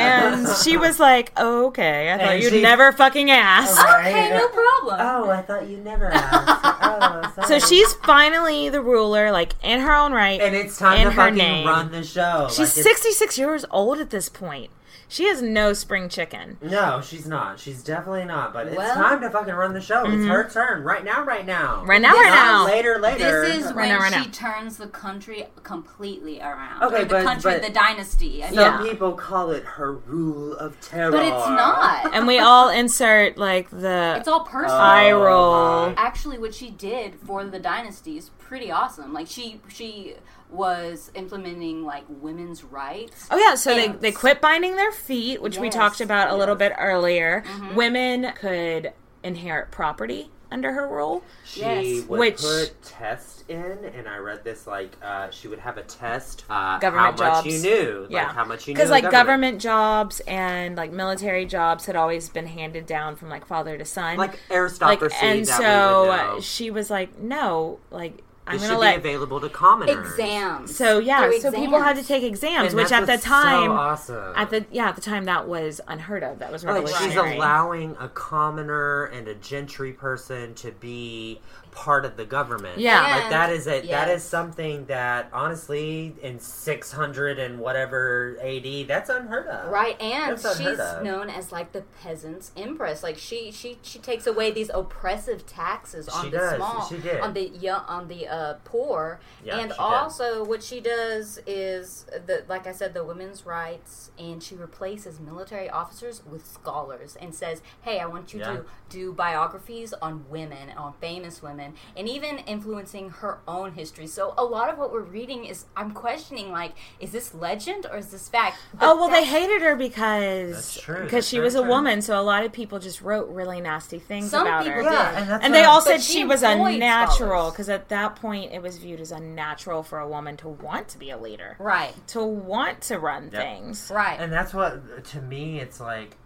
[0.50, 3.76] And she was like, oh, okay, I thought And you'd she- never fucking ask.
[3.80, 4.98] Oh, okay, no problem.
[5.00, 7.38] Oh, I thought you never asked.
[7.40, 10.40] oh, So she's finally the ruler, like in her own right.
[10.42, 11.68] and it's time in to her fucking name.
[11.68, 12.48] run the show.
[12.50, 14.70] She's Like, 66 years old at this point.
[15.12, 16.58] She has no spring chicken.
[16.62, 17.60] No, she's not.
[17.60, 18.54] She's definitely not.
[18.54, 20.04] But it's Well- time to fucking run the show.
[20.06, 21.24] It's her turn right now.
[21.26, 21.78] Right now.
[21.78, 21.90] Mm-hmm.
[21.90, 22.66] Right now, right now.
[22.68, 23.42] Later, later.
[23.46, 24.32] This is Right when now, right she now.
[24.32, 26.84] turns the country completely around.
[26.84, 28.44] Okay, or the but- country, but- the dynasty.
[28.44, 28.82] I Some Yeah.
[28.84, 31.12] people call it her rule of terror.
[31.12, 32.14] But it's not.
[32.14, 34.76] And we all insert like the It's all personal.
[34.78, 35.94] eye Oh, roll.
[35.98, 39.12] Actually, what she did for the dynasty is pretty awesome.
[39.12, 40.16] Like she she
[40.50, 43.28] was implementing like women's rights.
[43.30, 46.56] Oh yeah, so they, they quit binding their feet, which we talked about a little
[46.56, 47.44] bit earlier.
[47.46, 47.76] Mm-hmm.
[47.76, 48.94] Women could
[49.24, 50.32] inherit property.
[50.52, 51.24] under her rule.
[51.46, 52.08] She Yes.
[52.08, 55.84] would Which- put tests in, and I read this like uh, she would have a
[55.84, 56.44] test.
[56.50, 57.48] Uh, Government how much jobs.
[57.48, 58.34] you knew, like Yeah.
[58.34, 58.78] how much you knew.
[58.80, 63.46] Because like government jobs and like military jobs had always been handed down from like
[63.46, 64.18] father to son.
[64.18, 65.16] like like aristocracy.
[65.22, 66.40] and that so we would know.
[66.42, 69.04] she was like, no, like I'm This gonna should let.
[69.04, 69.96] be available to commoners.
[70.12, 70.76] Exams.
[70.76, 73.24] so yeah, Through so people had to take exams, And which that's at the what's
[73.24, 74.34] so time, awesome.
[74.36, 76.40] at the yeah, at the time that was unheard of.
[76.40, 81.40] That was oh, Like she's allowing a commoner and a gentry person to be
[81.80, 82.78] part of the government.
[82.78, 83.02] Yeah.
[83.02, 84.10] like And- that is a that yes.
[84.22, 89.72] is something that honestly in six hundred and whatever AD that's unheard of.
[89.72, 91.04] Right, and she's of.
[91.04, 93.02] known as like the peasants' empress.
[93.02, 96.56] Like she, she, she takes away these oppressive taxes on She the does.
[96.58, 97.22] small, She did.
[97.22, 99.78] on the young, on the uh, poor, Yeah, she and did.
[99.80, 105.20] also what she does is the, like I said, the women's rights, and she replaces
[105.20, 108.52] military officers with scholars and says, "Hey, I want you Yeah.
[108.52, 114.34] to do biographies on women, on famous women, and even influencing her own history." So
[114.38, 118.08] a lot of what we're reading is, I'm questioning, like, is this legend or is
[118.08, 118.58] this fact?
[118.74, 121.70] But Oh well, they hated her because because she very was a true.
[121.70, 122.02] woman.
[122.02, 124.92] So a lot of people just wrote really nasty things Some about people her.
[124.92, 128.62] Yeah, and And they all said she she was unnatural because at that point it
[128.62, 131.94] was viewed as unnatural for a woman to want to be a leader, Right.
[132.08, 133.42] to want to run Yep.
[133.42, 133.92] things.
[133.94, 134.20] Right.
[134.20, 136.18] And that's what, to me, it's like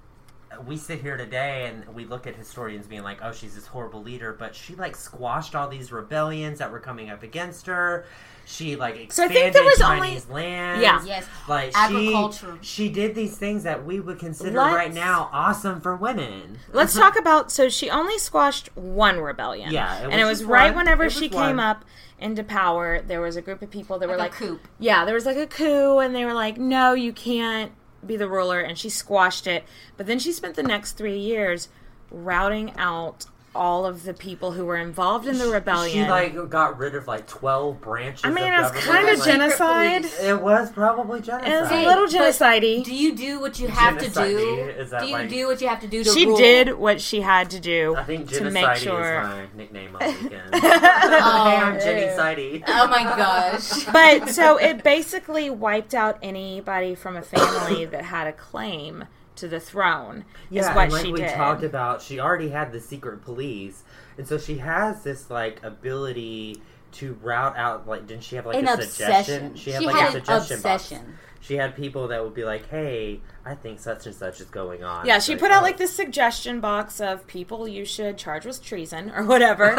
[0.66, 4.01] we sit here today and we look at historians being like, "Oh, she's this horrible
[4.01, 8.06] leader," but she like squashed all these rebellions that were coming up against her.
[8.45, 10.82] She like So I expanded think there was only- Chinese land.
[10.82, 11.01] Yeah.
[11.06, 11.26] Yes.
[11.47, 12.58] like Agriculture.
[12.62, 16.60] She, she did these things that we would consider Let's- right now awesome for women.
[16.74, 17.51] Let's talk about.
[17.51, 19.72] So she only squashed one rebellion.
[19.72, 20.86] Yeah, it and it was right one.
[20.86, 21.86] whenever It she was came up
[22.20, 23.01] into power.
[23.01, 24.60] There was a group of people that were Like like, a coup.
[24.80, 27.72] Yeah, there was like a coup, and they were like, "No, you can't
[28.08, 29.64] be the ruler," and she squashed it.
[29.97, 31.70] But then she spent the next three years
[32.12, 33.26] routing out
[33.56, 36.06] all of the people who were involved in the rebellion.
[36.06, 38.22] She like got rid of like twelve branches.
[38.26, 38.86] I mean, of it's government.
[38.86, 40.06] kind of Like, genocide.
[40.22, 41.47] It was probably genocide.
[41.47, 41.62] It genocide.
[41.62, 44.38] was a Hey, little but genocide Do you do what you have to do?
[44.78, 46.38] Is that Do you like- do what you have to do to She rule?
[46.38, 49.22] did what she had to do I think to make sure.
[49.22, 50.56] is my nickname on the weekend.
[50.56, 52.64] hey, I'm oh, Jenny Sidey.
[52.68, 53.84] Oh my gosh.
[53.93, 59.06] but so it basically wiped out anybody from a family that had a claim
[59.38, 60.26] to the throne.
[60.56, 61.30] is Yeah, what and like she we did.
[61.30, 63.84] talked about, she already had the secret police,
[64.18, 66.62] and so she has this like ability
[66.94, 67.88] to route out.
[67.88, 69.52] Like, didn't she have like An a obsession.
[69.52, 69.56] suggestion?
[69.56, 70.92] She had She like had a an suggestion box.
[70.92, 71.20] obsession.
[71.44, 74.82] She had people that would be like, "Hey, I think such and such is going
[74.82, 75.66] on." yeah, she like, put out oh.
[75.66, 79.72] like this suggestion box of people you should charge with treason or whatever.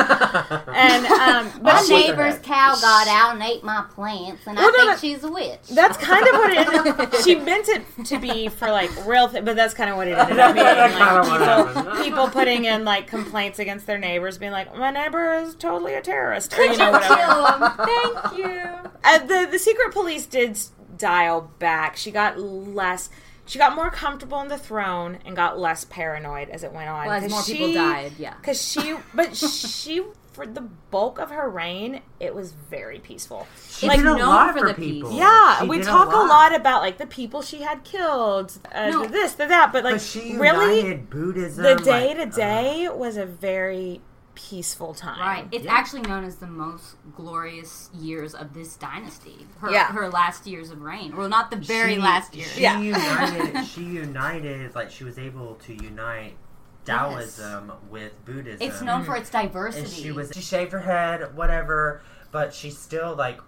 [0.68, 4.66] and um, but My she, neighbor's cow got out and ate my plants, and Well,
[4.68, 4.96] I no, think no.
[4.98, 5.60] she's a witch.
[5.70, 7.24] that's kind of what it is.
[7.24, 10.18] She meant it to be for like real, th- but that's kind of what it
[10.18, 10.66] ended up being.
[10.66, 15.54] Like, people, people putting in like complaints against their neighbors, being like, "My neighbor is
[15.54, 17.14] totally a terrorist," or you know whatever.
[17.16, 17.72] Kill 'em.
[17.86, 18.90] Thank you.
[19.02, 21.96] Uh, the the secret police did s- dial back.
[21.96, 23.10] She got less.
[23.46, 27.06] She got more comfortable on the throne and got less paranoid as it went on.
[27.06, 28.34] Well, as 'Cause more people died, yeah.
[28.40, 33.46] Because she, but she, for the bulk of her reign, it was very peaceful.
[33.68, 35.10] She like did a lot for for the people.
[35.10, 35.18] peace.
[35.18, 36.54] yeah, She we talk a lot.
[36.54, 39.04] about like the people she had killed, uh, No.
[39.06, 41.64] this, the that, but like But she really, united Buddhism.
[41.64, 44.00] the day to uh, day was a very
[44.34, 45.20] peaceful time.
[45.20, 45.48] Right.
[45.52, 45.72] It's Yeah.
[45.74, 49.46] actually known as the most glorious years of this dynasty.
[49.60, 49.92] Her, Yeah.
[49.92, 51.16] her last years of reign.
[51.16, 52.46] Well, not the very she- last year.
[52.46, 52.78] She Yeah.
[52.80, 53.64] united.
[53.66, 54.74] She united.
[54.74, 56.36] Like she was able to unite
[56.84, 58.58] Taoism with Buddhism.
[58.66, 59.84] It's known for its diversity.
[59.84, 63.40] and she was she shaved her head, whatever, but she still like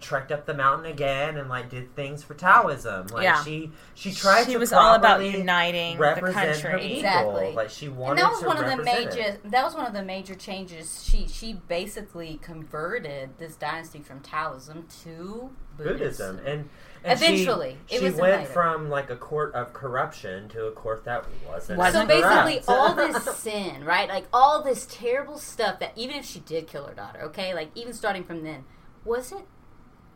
[0.00, 3.06] trekked up the mountain again and like did things for Taoism.
[3.08, 3.42] Like Yeah.
[3.44, 6.88] she she tried She to was all about uniting the represent her country.
[6.88, 6.96] people.
[6.98, 7.52] Exactly.
[7.52, 9.20] Like she wanted and that was to one of the major.
[9.20, 9.50] it.
[9.50, 11.02] That was one of the major changes.
[11.04, 15.96] She she basically converted this dynasty from Taoism to Buddhism.
[15.98, 16.68] Buddhism and.
[17.04, 18.52] and she- Eventually, it she was went united.
[18.52, 21.78] from like a court of corruption to a court that wasn't.
[21.78, 24.08] Wasn't So basically, all this sin, right?
[24.08, 27.70] Like all this terrible stuff that even if she did kill her daughter, okay, like
[27.74, 28.64] even starting from then,
[29.04, 29.44] was it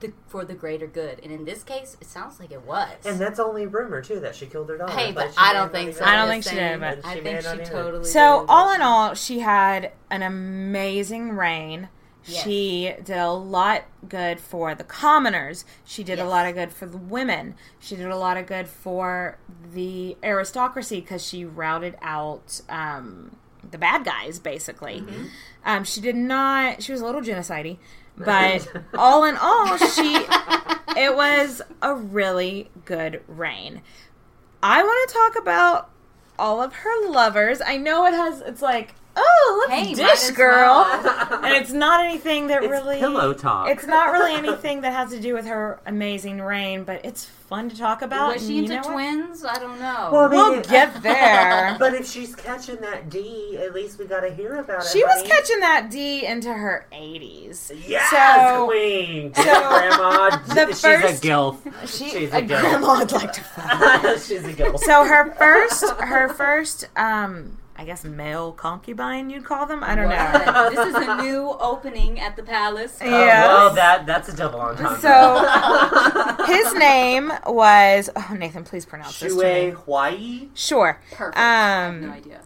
[0.01, 1.21] the, for the greater good?
[1.23, 2.89] And in this case, it sounds like it was.
[3.05, 4.93] And that's only rumor too that she killed her daughter.
[4.93, 6.05] hey, but I don't think so.
[6.05, 8.05] I don't think she did, but- I She think may she not even- totally.
[8.05, 11.89] So all in all, she had an amazing reign.
[12.25, 12.45] Yes.
[12.45, 15.65] She did a lot good for the commoners.
[15.85, 17.55] She did a lot of good for the women.
[17.81, 19.39] She did a lot of good for
[19.73, 23.37] the aristocracy because she routed out um,
[23.71, 25.01] the bad guys, basically.
[25.01, 25.25] Mm-hmm.
[25.65, 26.83] Um, she did not.
[26.83, 27.79] She was a little genocidey,
[28.25, 30.15] but all in all, she
[30.97, 33.83] it was a really good reign.
[34.63, 35.91] I want to talk about
[36.39, 37.61] all of her lovers.
[37.65, 38.41] I know it has.
[38.41, 40.87] It's like oh, look, Hey, dish girl.
[40.89, 41.41] well.
[41.45, 43.69] and it's not anything that It's really pillow talk.
[43.69, 47.69] It's not really anything that has to do with her amazing reign, but it's fun
[47.71, 48.35] to talk about.
[48.35, 48.93] Was and she you into know what?
[48.93, 49.45] twins?
[49.45, 50.11] I don't know.
[50.13, 51.77] Well, I mean, We'll it- get there.
[51.79, 54.89] But if she's catching that D, at least we gotta hear about it.
[54.89, 55.29] She was honey.
[55.29, 57.73] catching that D into her 80s.
[57.87, 60.31] Yes, So- queen, so- grandma.
[60.55, 61.59] the she's first- a gilf.
[61.89, 62.61] She, She's a a girl.
[62.61, 64.03] grandma would like to fuck.
[64.19, 64.79] she's a gilf.
[64.81, 69.85] So her first, her first, um, I guess male concubine, you'd call them.
[69.85, 70.71] I don't know.
[70.71, 72.99] this is a new opening at the palace.
[73.01, 73.47] Oh, Yes.
[73.47, 74.99] well, that that's a double entendre.
[74.99, 78.11] So his name was.
[78.17, 79.33] Oh, Nathan, please pronounce this.
[79.33, 79.71] to Shue.
[79.77, 80.49] Hawaii.
[80.55, 81.01] Sure.
[81.13, 81.39] Perfect.
[81.39, 82.41] I have no Um, idea.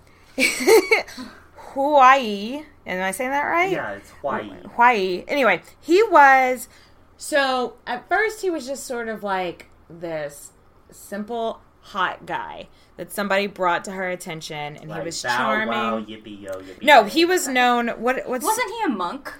[1.56, 2.62] Hawaii.
[2.86, 3.72] Am I saying that right?
[3.72, 4.50] Yeah, it's Hawaii.
[4.74, 5.24] Hawaii.
[5.28, 6.68] Anyway, he was.
[7.16, 10.50] So at first, he was just sort of like this
[10.90, 15.68] simple, hot guy that somebody brought to her attention, and Like, he was bow, charming.
[15.68, 16.82] Wow, yippee yo, yippee.
[16.82, 17.88] No, he was known.
[17.88, 18.26] What?
[18.28, 18.44] What's?
[18.44, 19.32] Wasn't he a monk?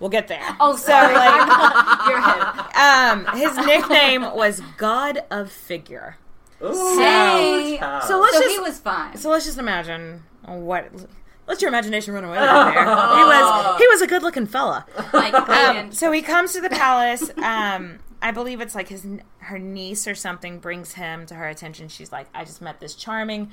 [0.00, 0.42] We'll get there.
[0.60, 1.14] Oh, so sorry.
[1.14, 2.76] like, Your head.
[2.76, 6.16] um, his nickname was God of Figure.
[6.62, 7.78] Ooh, Hey.
[8.06, 9.16] So let's So just he was fine.
[9.16, 10.88] So let's just imagine what.
[11.46, 12.84] Let your imagination run away with you there.
[12.84, 14.86] He was he was a good looking fella.
[15.12, 17.30] Like, Um, so he comes to the palace.
[17.36, 19.06] Um, I believe it's like his
[19.40, 21.88] her niece or something brings him to her attention.
[21.88, 23.50] She's like, I just met this charming,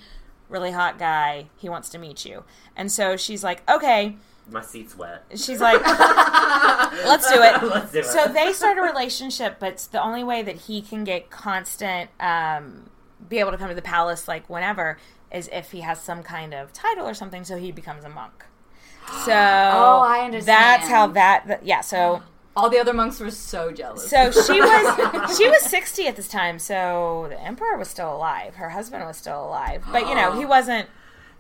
[0.47, 1.47] really hot guy.
[1.57, 2.45] He wants to meet you.
[2.74, 4.15] And so she's like, okay.
[4.49, 5.26] My seat's wet.
[5.36, 7.61] She's like, let's do it.
[7.63, 8.05] Let's do it.
[8.05, 12.09] So they start a relationship, but it's the only way that he can get constant,
[12.22, 12.89] um,
[13.28, 14.97] be able to come to the palace like whenever,
[15.34, 17.43] is if he has some kind of title or something.
[17.43, 18.45] So he becomes a monk.
[19.26, 20.47] So Oh, I understand.
[20.47, 21.47] That's how that.
[21.47, 21.82] that- yeah.
[21.82, 22.24] So
[22.56, 24.10] all the other monks were so jealous.
[24.10, 26.60] so she was she was sixty at this time.
[26.60, 28.56] So the emperor was still alive.
[28.56, 30.88] Her husband was still alive, but you know he wasn't.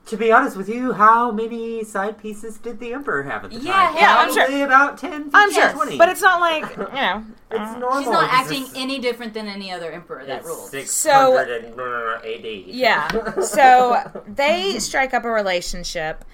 [0.07, 3.57] To be honest with you, how many side pieces did the emperor have at the
[3.59, 3.95] Yeah, time?
[3.97, 4.45] yeah, I'm sure.
[4.45, 5.97] Probably about 10, 15, I'm sure, 20.
[5.99, 7.23] but it's not like you know.
[7.51, 7.99] it's normal.
[8.01, 10.71] She's not acting it's- any different than any other emperor that it's rules.
[10.71, 12.45] 600 and, uh, AD.
[12.65, 13.09] Yeah.
[13.43, 16.25] So they strike up a relationship.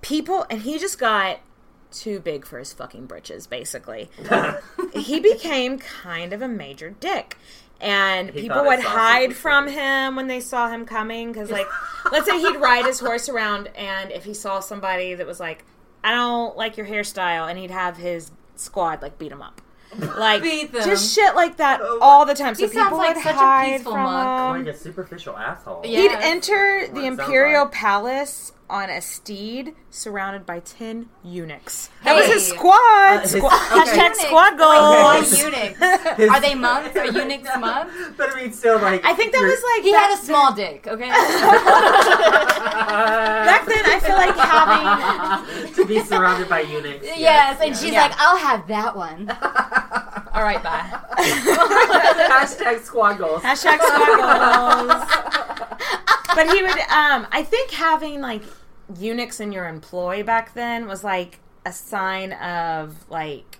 [0.00, 1.40] People, and he just got
[1.90, 4.10] too big for his fucking britches, basically.
[4.94, 7.36] he became kind of a major dick.
[7.80, 11.32] And He people would hide from him when they saw him coming.
[11.32, 11.66] Because, like,
[12.10, 15.64] let's say he'd ride his horse around, and if he saw somebody that was like,
[16.02, 19.60] I don't like your hairstyle, and he'd have his squad, like, beat him up.
[20.18, 20.84] Like, Beat them.
[20.84, 21.98] just shit like that Oh.
[22.00, 22.54] all the time.
[22.54, 24.58] So He sounds people like would such a hide peaceful from monk.
[24.58, 24.66] him.
[24.66, 25.80] Like a superficial asshole.
[25.84, 26.00] Yeah.
[26.00, 26.24] He'd Yes.
[26.24, 27.72] enter What the it sounds imperial like.
[27.72, 31.88] palace on a steed surrounded by 10 eunuchs.
[32.04, 32.56] That was his Hey.
[32.56, 32.76] squad.
[32.76, 33.98] Uh, his- Squa- okay.
[33.98, 35.38] Hashtag squad Like, goals.
[35.42, 35.80] eunuchs.
[36.30, 36.94] Are they monks?
[36.96, 37.94] Are eunuchs monks?
[38.18, 39.02] But I mean, still, like.
[39.06, 41.08] I think that you're- was like He had a small dick, okay?
[42.28, 45.74] Back then, I feel like having.
[45.74, 47.06] to be surrounded by eunuchs.
[47.16, 48.02] yes, and she's Yeah.
[48.02, 49.26] like, I'll have that one.
[50.38, 50.86] All right, bye.
[52.30, 53.42] Hashtag squad goals.
[53.42, 55.10] Hashtag squad goals.
[56.34, 56.70] But he would.
[56.70, 58.42] Um, I think having like
[58.96, 63.58] eunuchs in your employ back then was like a sign of like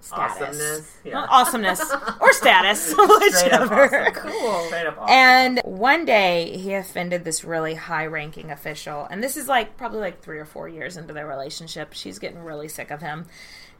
[0.00, 0.36] status.
[0.42, 0.96] Awesomeness.
[1.04, 1.26] Yeah.
[1.30, 4.08] Awesomeness or status, Straight up whichever.
[4.08, 4.12] awesome.
[4.14, 4.68] Cool.
[4.72, 5.08] Up awesome.
[5.10, 9.06] And one day he offended this really high ranking official.
[9.10, 11.94] And this is like probably like three or four years into their relationship.
[11.94, 13.26] She's getting really sick of him.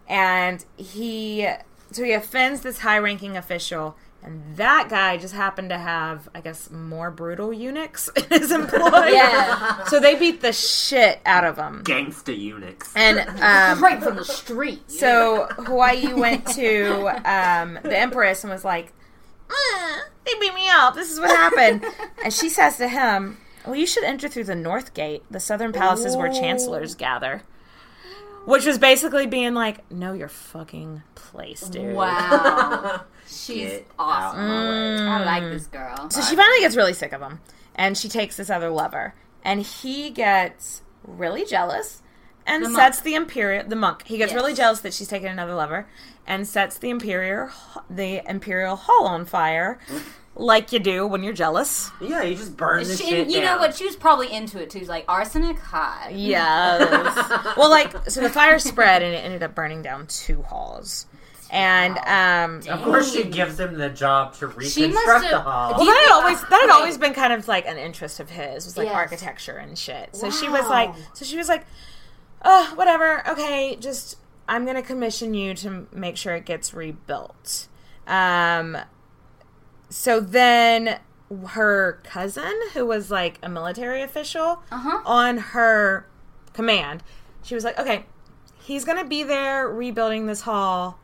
[0.08, 1.46] And he,
[1.90, 3.96] so he offends this high ranking official.
[4.20, 9.06] And that guy just happened to have, I guess, more brutal eunuchs in his employ.
[9.10, 9.84] Yeah.
[9.84, 11.84] So they beat the shit out of him.
[11.84, 12.92] Gangsta eunuchs.
[12.96, 14.90] And um, Right from the street.
[14.90, 18.92] so Hawaii went to um, the Empress and was like,
[19.48, 20.94] "Uh, "They beat me up.
[20.96, 21.84] This is what happened."
[22.24, 25.22] and she says to him, "Well, you should enter through the north gate.
[25.30, 27.42] The southern palaces where chancellors gather."
[28.48, 33.02] Which was basically being like, "Know your fucking place, dude." Wow.
[33.26, 34.40] She's Get awesome.
[34.40, 34.98] out my way.
[35.06, 36.08] I like this girl.
[36.10, 37.40] So she finally gets really sick of him,
[37.74, 42.02] and she takes this other lover, and he gets really jealous
[42.46, 44.04] and The sets the imperial the monk.
[44.06, 44.36] He gets Yes.
[44.40, 45.86] really jealous that she's taken another lover,
[46.26, 47.50] and sets the imperial
[47.90, 49.78] the imperial hall on fire,
[50.38, 51.90] like you do when you're jealous.
[52.00, 53.74] Yeah, you just burn the She, shit and you know what?
[53.74, 54.78] She was probably into it too.
[54.78, 56.14] She's like arsenic, hot.
[56.14, 57.54] Yes.
[57.56, 61.06] well, like so the fire spread, and it ended up burning down two halls,
[61.50, 62.62] and um.
[62.70, 65.74] Of course, she gives him the job to reconstruct the hall.
[65.76, 68.64] Well, that had always that had always been kind of like an interest of his
[68.64, 68.94] was like Yes.
[68.94, 70.14] architecture and shit.
[70.14, 71.66] So she was like, so she was like,
[72.44, 74.16] oh, whatever, okay, just
[74.48, 77.66] I'm gonna commission you to make sure it gets rebuilt.
[78.06, 78.78] Um,
[79.88, 80.98] so then
[81.48, 85.00] her cousin, who was like a military official, Uh-huh.
[85.04, 86.06] on her
[86.54, 87.02] command.
[87.42, 88.04] She was like, okay,
[88.60, 90.98] he's gonna be there rebuilding this hall.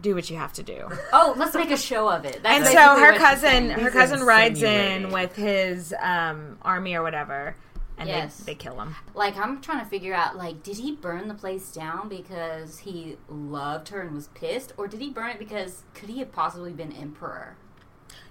[0.00, 0.88] Do what you have to do.
[1.12, 2.42] Oh, let's make a show of it.
[2.42, 7.54] That's And so her cousin, her cousin rides in with his um, army or whatever,
[7.98, 8.38] and Yes.
[8.38, 8.94] they, they kill him.
[9.14, 13.16] Like I'm trying to figure out, like, did he burn the place down because he
[13.28, 16.72] loved her and was pissed, or did he burn it because could he have possibly
[16.72, 17.56] been emperor?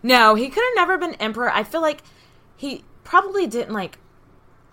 [0.01, 1.49] No, he could have never been emperor.
[1.49, 2.01] I feel like
[2.55, 3.97] he probably didn't like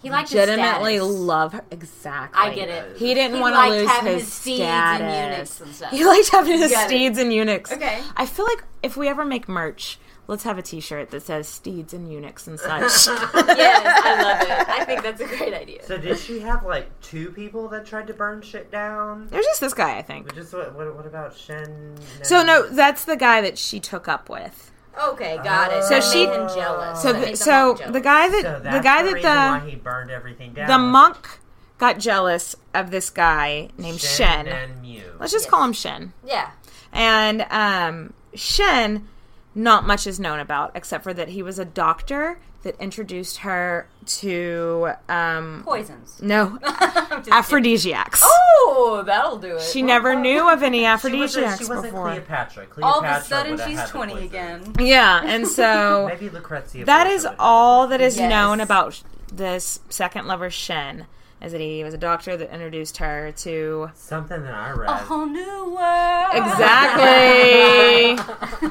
[0.03, 1.65] He liked legitimately love her.
[1.71, 2.41] Exactly.
[2.41, 2.97] I get it.
[2.97, 5.01] He didn't want to lose his, his steeds status.
[5.03, 5.91] and eunuchs and stuff.
[5.93, 7.73] He liked having his steeds and eunuchs.
[7.73, 8.03] Okay.
[8.17, 11.93] I feel like if we ever make merch, let's have a T-shirt that says steeds
[11.93, 12.81] and eunuchs and such.
[13.07, 14.69] yes, I love it.
[14.69, 15.85] I think that's a great idea.
[15.85, 19.27] So did she have like two people that tried to burn shit down?
[19.31, 20.27] There's just this guy, I think.
[20.27, 20.75] But just what?
[20.75, 21.97] What, what about Shen?
[22.23, 24.71] So no, that's the guy that she took up with.
[25.01, 25.85] Okay, got it.
[25.85, 27.01] So That she- made him jealous.
[27.01, 27.93] So That the, made so monk jealous.
[27.93, 30.53] the guy that So the that's guy the that reason why the he burned everything
[30.53, 30.69] down.
[30.69, 31.39] the monk
[31.79, 34.47] got jealous of this guy named Shen.
[34.49, 35.03] and Mew.
[35.19, 35.51] Let's just Yes.
[35.51, 36.13] call him Shen.
[36.27, 36.51] yeah.
[36.93, 39.09] And um, Shen,
[39.55, 43.89] not much is known about except for that he was a doctor that introduced her
[44.05, 46.21] to um, Poisons.
[46.21, 48.21] no I'm just aphrodisiacs.
[48.23, 49.63] Oh, that'll do it.
[49.63, 52.11] She never knew of any She wasn't, aphrodisiacs she wasn't before.
[52.11, 52.67] Cleopatra.
[52.67, 54.75] Cleopatra All of a sudden, she's 20 again.
[54.79, 56.85] Yeah, and so Maybe Lucrezia.
[56.85, 58.29] that Borgia is would have all that is Yes.
[58.31, 61.07] known about this second lover Shen.
[61.43, 63.91] Is that he was a doctor that introduced her to.
[63.95, 64.91] Something that I read.
[64.91, 66.29] A whole new world.
[66.35, 68.19] exactly.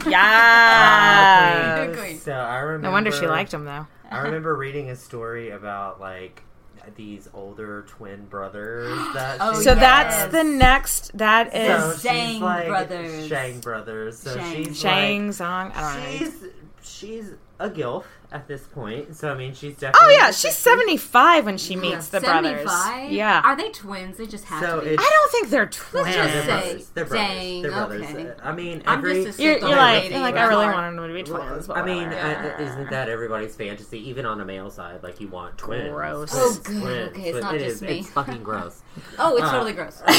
[0.12, 1.86] yeah.
[1.88, 2.20] Good queen.
[2.20, 2.88] So I remember.
[2.88, 3.88] No wonder she liked him though.
[4.12, 6.44] I remember reading a story about like
[6.96, 9.38] these older twin brothers that.
[9.42, 9.80] Oh, So had.
[9.82, 11.18] that's the next.
[11.18, 13.28] That is So is she's Zhang like brothers.
[13.28, 14.20] Shang brothers.
[14.20, 14.56] So Shang.
[14.66, 15.72] she's Shang like, Song.
[15.76, 16.18] I don't know.
[16.18, 16.44] she's
[16.82, 19.16] she's a gilf at this point.
[19.16, 20.00] So I mean, she's definitely.
[20.16, 22.70] Oh yeah, she's seventy five when she meets the brothers.
[22.70, 23.12] 75?
[23.12, 24.18] Yeah, Are they twins?
[24.18, 24.92] They just have So to be.
[24.94, 25.04] it's.
[25.04, 26.08] I don't think they're twins.
[26.16, 26.90] just they're say brothers.
[26.94, 27.28] They're brothers.
[27.28, 28.02] Zhang, They're brothers.
[28.04, 28.32] okay.
[28.44, 30.66] I mean, I'm just a You're, sick you're like, lady you're like, with I really
[30.66, 30.76] heart.
[30.76, 31.68] want them to be twins.
[31.68, 32.56] but I mean, whatever.
[32.56, 34.08] uh, isn't that everybody's fantasy?
[34.10, 35.90] Even on the male side, like you want twins.
[35.92, 36.30] Gross.
[36.32, 36.82] Twins, Oh, good.
[36.82, 37.44] twins, Okay, it's twins.
[37.44, 38.00] not It just is- me.
[38.00, 38.82] It's fucking gross.
[39.18, 40.02] Oh, it's Uh, totally gross.
[40.08, 40.18] you're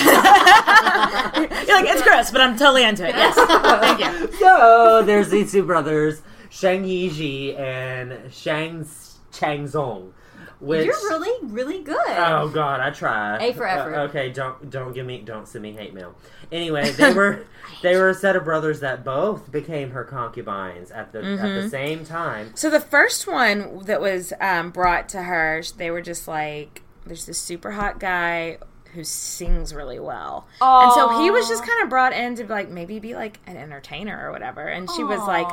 [1.77, 3.15] like, it's gross, but I'm totally into it.
[3.15, 4.39] Yes, thank you.
[4.39, 8.85] so there's these two brothers, Shang Yizhi and Shang
[9.33, 10.13] Changzong.
[10.59, 11.97] Which, You're really, really good.
[12.09, 13.39] Oh God, I try.
[13.43, 13.95] A for effort.
[13.95, 16.15] Uh, okay, don't don't give me don't send me hate mail.
[16.53, 17.47] Anyway, they were
[17.83, 21.55] they were a set of brothers that both became her concubines at the at Mm-hmm.
[21.63, 22.53] the same time.
[22.57, 27.25] So the first one that was um, brought to her, they were just like, there's
[27.25, 28.59] this super hot guy
[28.93, 32.69] who sings really well, and so he was just kind of brought in to like
[32.69, 35.47] maybe be like an entertainer or whatever, and she was like.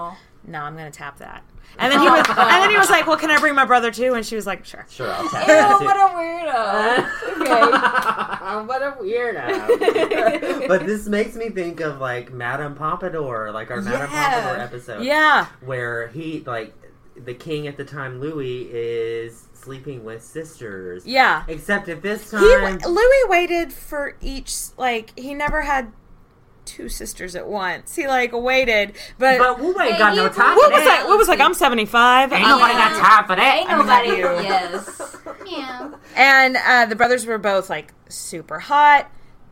[0.47, 1.43] No, I'm gonna tap that.
[1.79, 2.31] And then he was, oh.
[2.41, 4.47] and then he was like, "Well, can I bring my brother too?" And she was
[4.47, 5.85] like, "Sure." Sure, I'll tap Ew, that too.
[5.85, 7.41] what a weirdo.
[7.41, 7.61] okay.
[8.67, 10.67] what a weirdo.
[10.67, 14.33] but this makes me think of like Madame Pompadour, like our Madame Yeah.
[14.41, 15.03] Pompadour episode.
[15.03, 16.73] Yeah, Where he like
[17.15, 21.05] the king at the time Louis is sleeping with sisters.
[21.05, 21.43] yeah.
[21.47, 25.91] Except at this He time Louis waited for each like he never had
[26.67, 27.95] two sisters at once.
[27.95, 31.05] He like waited, but, But Wu ain't got no time what was that.
[31.07, 31.39] What was like?
[31.39, 32.31] I'm 75.
[32.31, 33.55] Ain't I'm- nobody got time for that.
[33.57, 34.21] Ain't I mean, nobody.
[34.21, 34.43] not you.
[34.47, 35.17] Yes.
[35.47, 35.91] Yeah.
[36.15, 39.09] And uh, the brothers were both like super hot,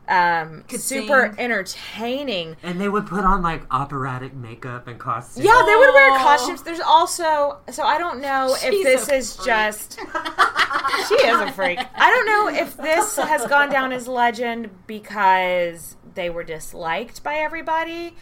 [0.08, 1.40] um, Could super sing.
[1.40, 2.58] entertaining.
[2.62, 5.46] And they would put on like operatic makeup and costumes.
[5.46, 6.62] Yeah, they would wear costumes.
[6.64, 10.00] There's also so I don't know if this a is just
[11.08, 11.80] she is a freak.
[11.96, 17.36] I don't know if this has gone down as legend because they were disliked by
[17.36, 18.16] everybody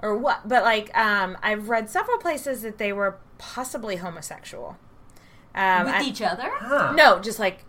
[0.00, 0.46] or what.
[0.48, 4.76] But like, um, I've read several places that they were possibly homosexual.
[5.54, 6.50] Um, With I- each other?
[6.50, 6.92] Huh.
[6.94, 7.64] no, just like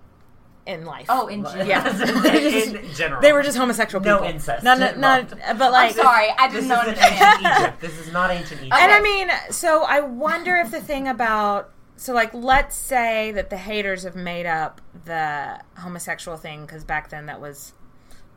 [0.66, 1.06] in life.
[1.08, 1.66] Oh, in general.
[1.66, 1.88] Yeah.
[2.84, 3.22] in general.
[3.22, 4.30] They were just homosexual No people.
[4.34, 5.58] incest Not, not, involved.
[5.58, 6.82] but like, I'm sorry, I This didn't is know.
[6.82, 7.80] in ancient Egypt.
[7.80, 8.76] This is not ancient Egypt.
[8.78, 13.50] And I mean, so I wonder if the thing about so like let's say that
[13.50, 17.72] the haters have made up the homosexual thing because back then that was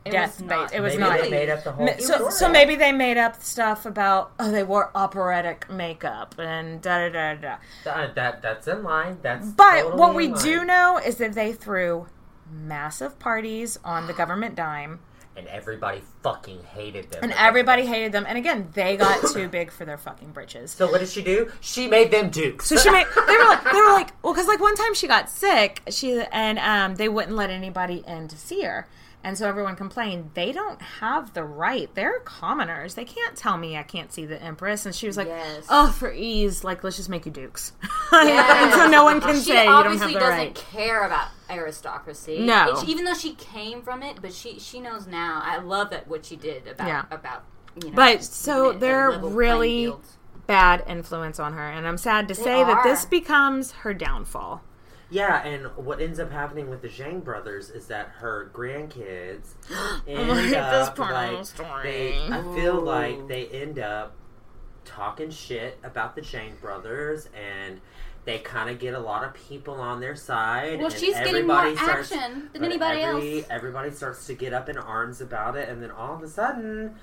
[0.03, 0.55] It death was bait.
[0.55, 0.73] not.
[0.73, 1.21] It was Maybe not.
[1.21, 2.31] they made up the whole So, story.
[2.31, 7.09] so maybe they made up stuff about oh they wore operatic makeup and da da
[7.09, 7.55] da da.
[7.83, 9.19] That, that that's in line.
[9.21, 10.43] That's But totally what we in line.
[10.43, 12.07] do know is that they threw
[12.51, 14.99] massive parties on the government dime,
[15.37, 17.19] and everybody fucking hated them.
[17.23, 18.25] and everybody hated them.
[18.27, 20.71] And again, they got too big for their fucking britches.
[20.71, 21.51] So what did she do?
[21.61, 22.65] She made them dukes.
[22.67, 23.05] So she made.
[23.27, 26.21] They were like, they were like, well, because like one time she got sick, she
[26.31, 28.87] and um, they wouldn't let anybody in to see her,
[29.23, 31.93] and so everyone complained they don't have the right.
[31.95, 32.95] They're commoners.
[32.95, 34.85] They can't tell me I can't see the empress.
[34.85, 35.65] And she was like, Yes.
[35.69, 37.73] oh, for ease, like let's just make you dukes,
[38.11, 40.09] and so no one can she say you don't have the right.
[40.09, 42.39] She obviously doesn't care about aristocracy.
[42.39, 42.81] No.
[42.87, 45.41] Even though she came from it, but she she knows now.
[45.43, 47.05] I love that what she did about Yeah.
[47.11, 47.43] about
[47.81, 47.95] you know.
[47.95, 49.93] But so women and they're playing really
[50.47, 54.61] bad influence on her, and I'm sad to They say that this becomes her downfall.
[55.11, 59.49] Yeah, and what ends up happening with the Zhang brothers is that her grandkids
[60.07, 61.83] end up like story.
[61.83, 64.15] they, I feel like they end up
[64.85, 67.81] talking shit about the Zhang brothers and
[68.23, 70.77] they kind of get a lot of people on their side.
[70.79, 73.47] Well, and she's getting more starts- action than anybody every- else.
[73.49, 76.95] Everybody starts to get up in arms about it, and then all of a sudden,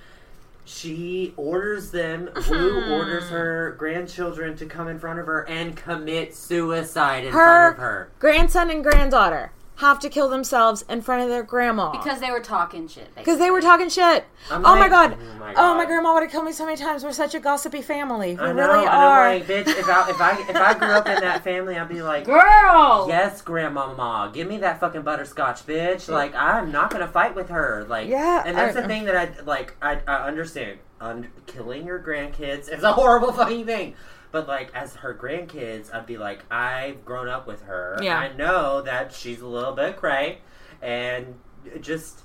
[0.68, 2.28] she orders them.
[2.50, 3.34] Wu orders hmm.
[3.34, 7.84] her grandchildren to come in front of her and commit suicide in front of Her
[7.84, 8.10] her.
[8.18, 12.40] grandson and granddaughter have to kill themselves in front of their grandma because they were
[12.40, 13.14] talking shit.
[13.14, 14.24] because they were talking shit.
[14.50, 15.16] I'm oh my god!
[15.20, 17.04] oh my Oh my grandma would have killed me so many times.
[17.04, 18.34] We're such a gossipy family.
[18.34, 19.24] We I know, really and are.
[19.28, 19.68] I'm like, bitch.
[19.68, 23.06] If I if I if I grew up in that family, I'd be like, Girl,
[23.08, 26.08] yes, grandmama, give me that fucking butterscotch, bitch.
[26.08, 27.86] Like, I'm not gonna fight with her.
[27.88, 29.76] Like, Yeah, and that's I- the thing that I like.
[29.80, 30.78] I I understand.
[31.00, 33.94] Un- killing your grandkids is a horrible fucking thing.
[34.30, 37.98] But like, as her grandkids, I'd be like, I've grown up with her.
[38.02, 38.18] Yeah.
[38.18, 40.38] I know that she's a little bit cray,
[40.82, 41.38] and
[41.80, 42.20] just.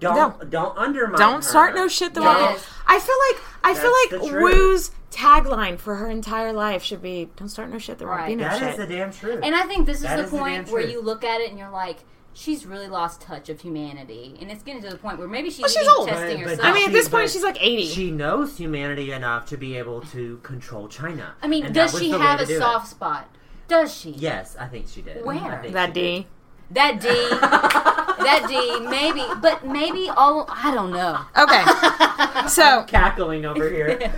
[0.00, 0.44] Don't No.
[0.48, 1.20] don't undermine.
[1.20, 1.42] Don't her.
[1.42, 2.56] start no shit the Yes.
[2.58, 2.62] way.
[2.88, 3.80] I feel like I That's
[4.20, 7.98] feel like Wu's tagline for her entire life should be "Don't start no shit.
[7.98, 8.36] There won't be Right.
[8.38, 9.38] no That shit." is the damn truth.
[9.44, 10.94] and I think this is That the is the point damn where truth.
[10.94, 11.98] you look at it and you're like,
[12.34, 15.60] she's really lost touch of humanity, and it's getting to the point where maybe she's,
[15.60, 16.08] Well, she's old.
[16.08, 16.68] testing But- but herself.
[16.68, 17.86] I mean, at this She- point, she's like eighty.
[17.86, 21.34] She knows humanity enough to be able to control China.
[21.42, 22.58] I mean, And does she have a do it.
[22.58, 23.28] soft spot?
[23.68, 24.10] Does she?
[24.10, 25.24] Yes, I think she did.
[25.24, 25.62] Where?
[25.70, 26.26] That she D.
[26.70, 30.46] That D, that D, maybe, but maybe all.
[30.50, 31.20] I don't know.
[31.38, 32.88] Okay, so did.
[32.88, 33.88] Cackling over here.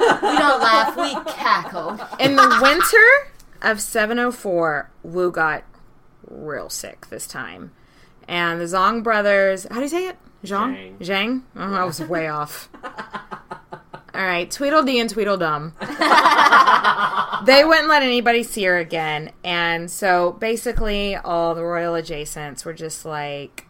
[0.00, 1.98] We don't laugh, we cackle.
[2.18, 3.30] in the winter
[3.62, 5.62] of 704, Wu got
[6.28, 7.72] real sick this time.
[8.28, 10.16] And the Zong brothers, how do you say it?
[10.44, 10.98] Zhang?
[10.98, 10.98] Zhang.
[10.98, 11.42] Zhang?
[11.56, 12.68] Oh, I was way off.
[14.14, 15.74] All right, Tweedledee and Tweedledum.
[17.46, 19.32] they wouldn't let anybody see her again.
[19.42, 23.66] And so basically, all the royal adjacents were just like,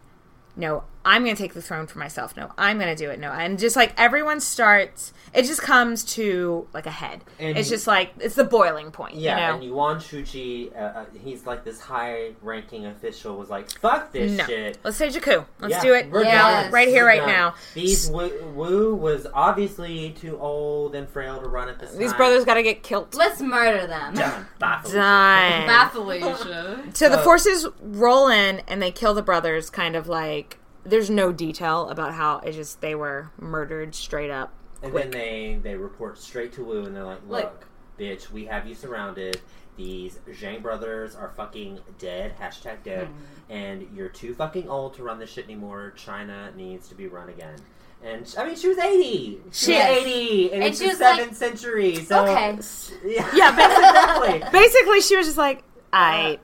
[0.55, 2.35] no, I'm going to take the throne for myself.
[2.35, 3.19] No, I'm going to do it.
[3.19, 3.31] No.
[3.31, 7.23] And just like everyone starts, it just comes to like a head.
[7.39, 9.15] And it's just like, it's the boiling point.
[9.15, 9.53] Yeah, you know?
[9.55, 14.45] and Yuan Shuji, uh, uh, he's like this high-ranking official, was like, "Fuck this no.
[14.45, 15.45] shit." Let's say Jakku.
[15.59, 16.71] Let's Yeah, do it we're now, done.
[16.71, 17.27] right here, right done.
[17.27, 17.55] now.
[17.73, 22.17] These Wu, Wu was obviously too old and frail to run at this These time.
[22.17, 23.13] brothers got to get killed.
[23.13, 24.15] Let's murder them.
[24.15, 24.47] done.
[24.59, 25.67] Bye, Done.
[25.67, 26.83] Bye, Felicia.
[26.93, 29.69] So the forces roll in and they kill the brothers.
[29.69, 34.53] Kind of like there's no detail about how it just they were murdered straight up.
[34.83, 35.11] And quick.
[35.11, 37.65] then they they report straight to Wu, and they're like, "Look, Like-
[37.99, 39.39] bitch, we have you surrounded.
[39.77, 42.35] These Zhang brothers are fucking dead.
[42.39, 43.07] Hashtag dead.
[43.07, 43.51] Hmm.
[43.51, 45.91] And you're too fucking old to run this shit anymore.
[45.97, 47.55] China needs to be run again."
[48.03, 49.39] And I mean, she was eighty.
[49.51, 49.97] She was Yes.
[49.97, 51.95] eighty, and, And it's she the was like- seventh century.
[51.95, 52.57] So Okay.
[53.05, 53.51] yeah, Yeah,
[54.21, 54.43] exactly.
[54.51, 56.39] Basically, she was just like, I.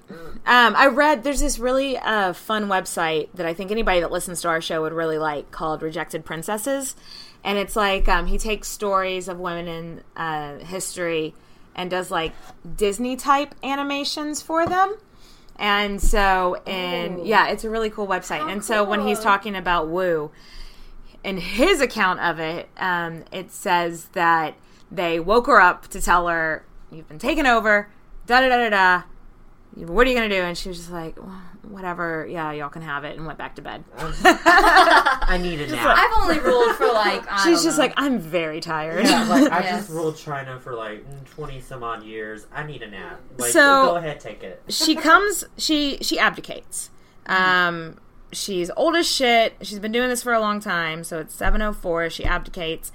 [0.46, 4.42] Um, I read there's this really uh, fun website that I think anybody that listens
[4.42, 6.96] to our show would really like called Rejected Princesses,
[7.44, 11.34] and it's like um, he takes stories of women in uh, history
[11.76, 12.34] and does like
[12.76, 14.96] Disney type animations for them.
[15.58, 18.52] And so, and yeah, it's a really cool website.
[18.52, 20.32] and so, when he's talking about Wu,
[21.24, 24.56] in his account of it, um, it says that
[24.92, 27.90] they woke her up to tell her, You've been taken over,
[28.26, 29.04] da da da da da.
[29.76, 30.42] What are you going to do?
[30.42, 33.56] And she was just like, "Well, Whatever, yeah, y'all can have it, and went back
[33.56, 33.84] to bed.
[33.98, 35.96] I need a nap.
[35.98, 37.26] I've only ruled for like.
[37.32, 37.84] I She's don't just know.
[37.84, 39.06] like, I'm very tired.
[39.06, 39.80] Yeah, like I Yes.
[39.82, 42.48] just ruled China for like twenty some odd years.
[42.54, 43.22] I need a nap.
[43.38, 44.62] Like, So- go ahead, take it.
[44.70, 46.90] she comes she she abdicates
[47.28, 47.98] um
[48.34, 52.10] she's old as shit she's been doing this for a long time so it's 704
[52.10, 52.92] she abdicates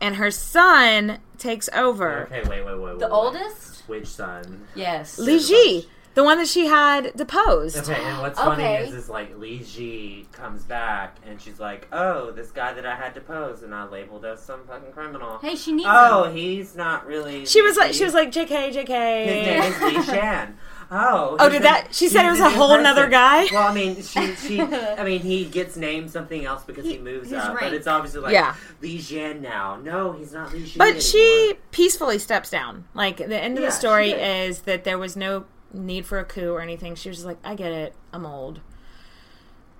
[0.00, 2.80] and her son takes over Okay, wait, wait, wait.
[2.80, 3.12] wait the wait.
[3.12, 3.82] oldest.
[3.88, 4.66] Which son?
[4.74, 5.16] Yes.
[5.18, 8.84] li ji the one that she had deposed Okay, and what's funny Okay.
[8.88, 12.94] is, is like Li Ji comes back and she's like, "Oh, this guy that I
[12.94, 15.38] had deposed and I labeled as some fucking criminal.
[15.38, 15.88] Hey, she needs.
[15.90, 16.36] oh, him.
[16.36, 19.80] he's not really." she was Li like she was like jk jk His name is
[19.80, 20.58] Li Shan.
[20.94, 23.08] Oh, Oh, he's did that- she said he's it was a a new whole nother
[23.08, 23.46] guy?
[23.50, 27.30] Well, I mean, she, she, I mean, he gets named something else because he, moves
[27.30, 27.72] his up, but rank.
[27.74, 28.54] it's obviously like Yeah.
[28.82, 29.76] Li Jian now.
[29.82, 30.76] No, he's not Li Jian.
[30.76, 31.62] but she anymore.
[31.70, 34.48] peacefully steps down like the end of Yeah, the she story did.
[34.50, 37.38] is that there was no need for a coup or anything she was just like
[37.44, 38.60] i get it i'm old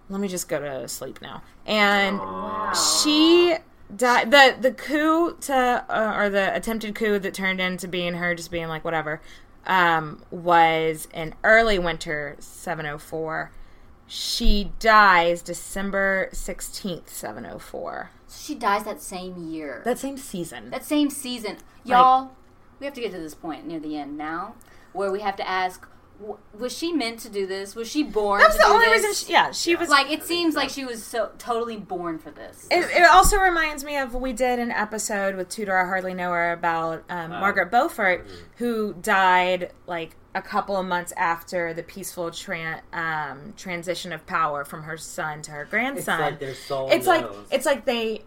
[0.08, 2.20] let me just go to sleep now and
[2.76, 3.56] she
[3.94, 8.34] died the the coup to uh, or the attempted coup that turned into being her
[8.34, 9.20] just being like whatever
[9.66, 13.52] um, was in early winter 704.
[14.06, 18.10] She dies December 16th, 704.
[18.26, 19.82] So She dies that same year.
[19.84, 20.70] That same season.
[20.70, 21.58] that same season.
[21.84, 22.32] Y'all,
[22.78, 24.54] we have to get to this point near the end now
[24.92, 25.86] where we have to ask
[26.56, 27.74] was she meant to do this?
[27.74, 29.02] Was she born That was the do only this?
[29.04, 29.26] reason.
[29.26, 32.68] She, yeah, she was like it seems like she was so totally born for this.
[32.70, 36.30] It, it also reminds me of we did an episode with Tudor I Hardly Know
[36.30, 38.24] Her about um, Margaret Beaufort,
[38.58, 44.64] who died like a couple of months after the peaceful tran- um, transition of power
[44.64, 46.20] from her son to her It's grandson.
[46.20, 48.22] like their soul it's like it's like they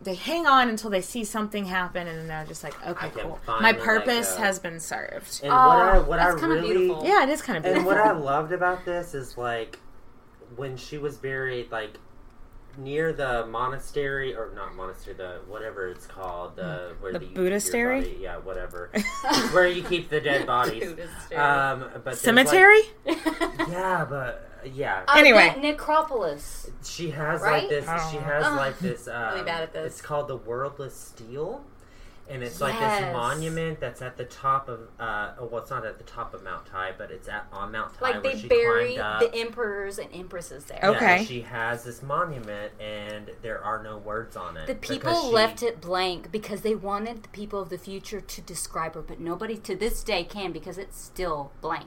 [0.00, 3.38] they hang on until they see something happen, and then they're just like, okay, cool,
[3.60, 5.40] my purpose has been served.
[5.42, 7.04] And what I what I that's kinda really beautiful.
[7.06, 7.90] yeah, it is kind of beautiful.
[7.90, 9.78] and what I loved about this is like
[10.56, 11.98] when she was buried, like
[12.76, 18.20] near the monastery or not monastery, the whatever it's called, the where The you Buddhistery?
[18.20, 18.90] yeah, whatever,
[19.50, 20.94] where you keep the dead bodies.
[21.36, 22.80] Um, but Cemetery?
[23.04, 23.18] like-
[23.68, 25.54] yeah, but yeah, Uh, Anyway.
[25.60, 26.70] necropolis.
[26.84, 27.62] she has right?
[27.62, 27.84] like this.
[28.10, 28.56] She has Ugh.
[28.56, 29.08] like this.
[29.08, 29.92] Um, Really bad at this.
[29.94, 31.62] It's called the Wordless Stele.
[32.30, 35.86] And it's like this monument that's at the top of, uh, oh, well, it's not
[35.86, 38.38] at the top of Mount Tai, but it's at on Mount Tai Like where they
[38.38, 40.78] she bury the emperors and empresses there.
[40.82, 40.90] Oh.
[40.90, 41.24] Yeah, Okay.
[41.24, 44.66] she has this monument, and there are no words on it.
[44.66, 48.40] The people she- left it blank because they wanted the people of the future to
[48.42, 51.86] describe her, but nobody to this day can because it's still blank.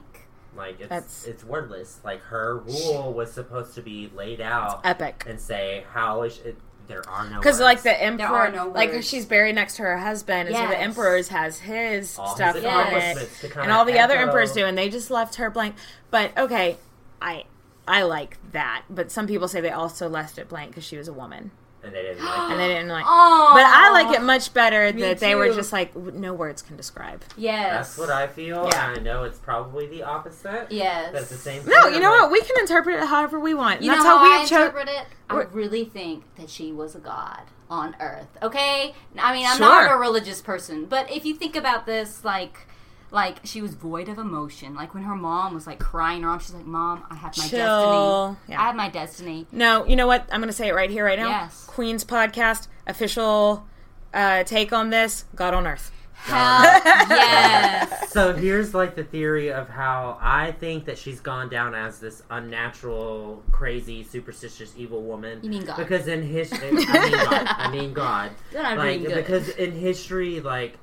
[0.55, 1.99] Like it's That's- it's wordless.
[2.03, 5.23] Like her rule was supposed to be laid out Epic.
[5.27, 6.57] and say how is it.
[6.87, 9.07] There are no Because like the emperor, are no like words.
[9.07, 10.81] she's buried next to her husband, and so the Yes.
[10.83, 14.15] emperor's has his All his stuff on it, accomplishments to kinda and all the other
[14.17, 15.75] emperors do, and they just left her blank.
[16.09, 16.77] But okay,
[17.21, 17.45] I
[17.87, 21.07] I like that, but some people say they also left it blank because she was
[21.07, 21.51] a woman,
[21.83, 23.05] and they didn't like and they didn't like.
[23.07, 25.55] Oh, But I like it much better that they were too.
[25.55, 27.23] just like no words can describe.
[27.37, 28.67] Yes, That's what I feel.
[28.71, 28.89] Yeah.
[28.91, 30.67] and I know it's probably the opposite.
[30.71, 32.31] Yes, But at the same No, time, you know like, what?
[32.31, 33.81] We can interpret it however we want.
[33.81, 35.05] You that's know how, how, we I cho- interpret it?
[35.29, 38.27] I We're- really think that she was a god on Earth.
[38.43, 39.65] Okay, I mean I'm Sure.
[39.67, 42.67] not a religious person, but if you think about this, like.
[43.11, 44.73] Like she was void of emotion.
[44.73, 47.43] Like when her mom was like crying her arms, she's like, "Mom, I have my
[47.47, 48.27] Chill.
[48.37, 48.37] destiny.
[48.47, 48.61] Yeah.
[48.61, 50.27] I have my destiny." No, you know what?
[50.31, 51.27] I'm going to say it right here, right now.
[51.27, 51.65] Yes.
[51.67, 53.67] Queen's podcast official
[54.13, 55.91] uh, take on this: God on Earth.
[56.13, 56.63] Hell
[57.09, 57.97] yes.
[58.11, 62.21] So here's like the theory of how I think that she's gone down as this
[62.29, 65.39] unnatural, crazy, superstitious, evil woman.
[65.41, 65.77] You mean God.
[65.77, 67.47] Because in history, I mean God.
[67.47, 68.31] I mean God.
[68.53, 70.77] Like because in history, like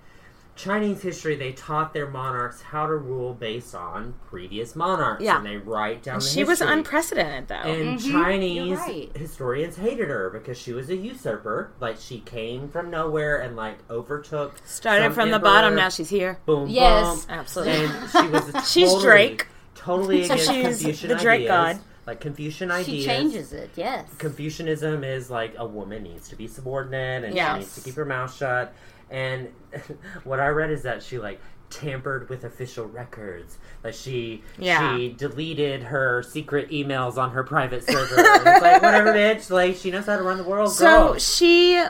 [0.59, 5.23] Chinese history, they taught their monarchs how to rule based on previous monarchs.
[5.23, 5.37] Yeah.
[5.39, 6.19] and they write down.
[6.19, 7.55] the She was unprecedented, though.
[7.55, 9.17] And Mhm, Chinese right.
[9.17, 11.71] historians hated her because she was a usurper.
[11.81, 14.57] Like she came from nowhere and like overtook.
[14.67, 16.39] Started some from the bottom, now she's here.
[16.45, 17.25] Boom, Yes.
[17.27, 17.35] boom.
[17.39, 17.85] Absolutely.
[17.85, 19.47] And she was a She's Drake.
[19.77, 21.49] Totally against she's Confucian the Drake ideas.
[21.77, 21.79] god.
[22.07, 22.87] Like Confucian ideas.
[22.87, 23.71] She changes it.
[23.77, 24.09] Yes.
[24.19, 27.53] Confucianism is like a woman needs to be subordinate and Yes.
[27.55, 28.75] she needs to keep her mouth shut.
[29.11, 29.49] And
[30.25, 31.41] what I read is that she like
[31.71, 33.59] tampered with official records.
[33.85, 34.97] Like she Yeah.
[34.97, 38.15] she deleted her secret emails on her private server.
[38.17, 39.51] it's like whatever, bitch.
[39.51, 40.73] Like she knows how to run the world.
[40.73, 41.19] So girl.
[41.19, 41.83] she,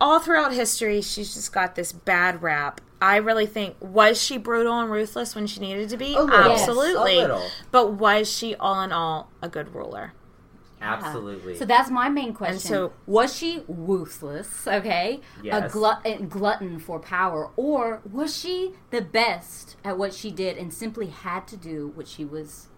[0.00, 2.80] all throughout history, she's just got this bad rap.
[3.00, 6.14] I really think was she brutal and ruthless when she needed to be?
[6.16, 6.52] Oh, little.
[6.52, 7.16] Absolutely.
[7.16, 7.42] Little.
[7.70, 10.12] But was she all in all a good ruler?
[10.80, 11.56] Absolutely.
[11.56, 12.58] So that's my main question.
[12.68, 14.66] so- was she ruthless?
[14.68, 15.20] Okay,
[15.66, 20.56] a glut- a glutton for power, or was she the best at what she did
[20.58, 22.68] and simply had to do what she was?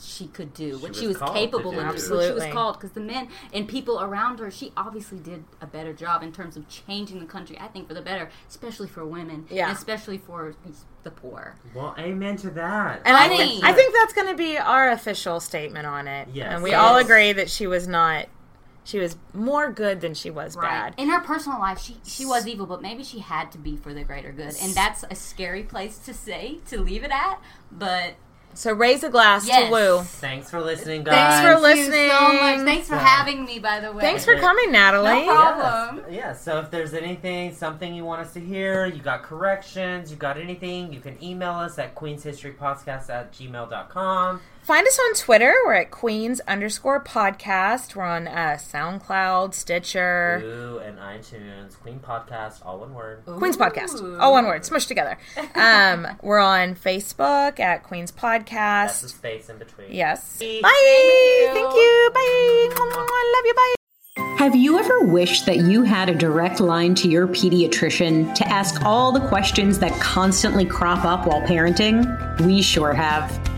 [0.00, 1.86] She could do what she was called to capable of doing.
[1.86, 5.66] What she was called because the men and people around her, she obviously did a
[5.66, 7.58] better job in terms of changing the country.
[7.58, 9.68] I think for the better, especially for women, Yeah.
[9.68, 10.54] and especially for
[11.02, 11.56] the poor.
[11.74, 13.02] well, amen to that.
[13.04, 16.28] And I, I think I think that's going to be our official statement on it.
[16.32, 16.52] Yes.
[16.52, 16.80] And we Yes.
[16.80, 18.26] all agree that she was not.
[18.84, 20.94] She was more good than she was bad.
[20.96, 23.92] In her personal life, she she was evil, but maybe she had to be for
[23.92, 27.38] the greater good, and that's a scary place to say to leave it at.
[27.70, 28.14] But
[28.58, 29.66] So raise a glass Yes.
[29.68, 30.02] to Wu.
[30.02, 31.14] Thanks for listening, guys.
[31.14, 32.10] Thanks for Thank you listening.
[32.10, 32.64] so much.
[32.66, 34.00] Thanks for having me, by the way.
[34.00, 35.26] Thanks for coming, Natalie.
[35.26, 36.04] No problem.
[36.10, 36.12] Yes.
[36.18, 40.16] Yeah, so if there's anything, something you want us to hear, you got corrections, you
[40.16, 44.40] got anything, you can email us at queenshistorypodcast at gmail.com.
[44.68, 45.54] Find us on Twitter.
[45.64, 47.96] We're at Queens underscore podcast.
[47.96, 53.22] We're on uh, SoundCloud, Stitcher, Ooh, and iTunes, Queen Podcast, all one word.
[53.24, 54.20] Queens Podcast.
[54.20, 55.16] All one word, smushed together.
[55.54, 59.08] Um, we're on Facebook at Queens That's the Podcast.
[59.08, 59.90] space in between.
[59.90, 60.38] Yes.
[60.38, 60.60] Bye.
[60.62, 61.50] Bye.
[61.54, 62.10] Thank you.
[62.12, 62.68] Bye.
[62.76, 63.54] I love you.
[63.54, 63.74] Bye.
[64.36, 68.84] Have you ever wished that you had a direct line to your pediatrician to ask
[68.84, 72.04] all the questions that constantly crop up while parenting?
[72.42, 73.57] We sure have.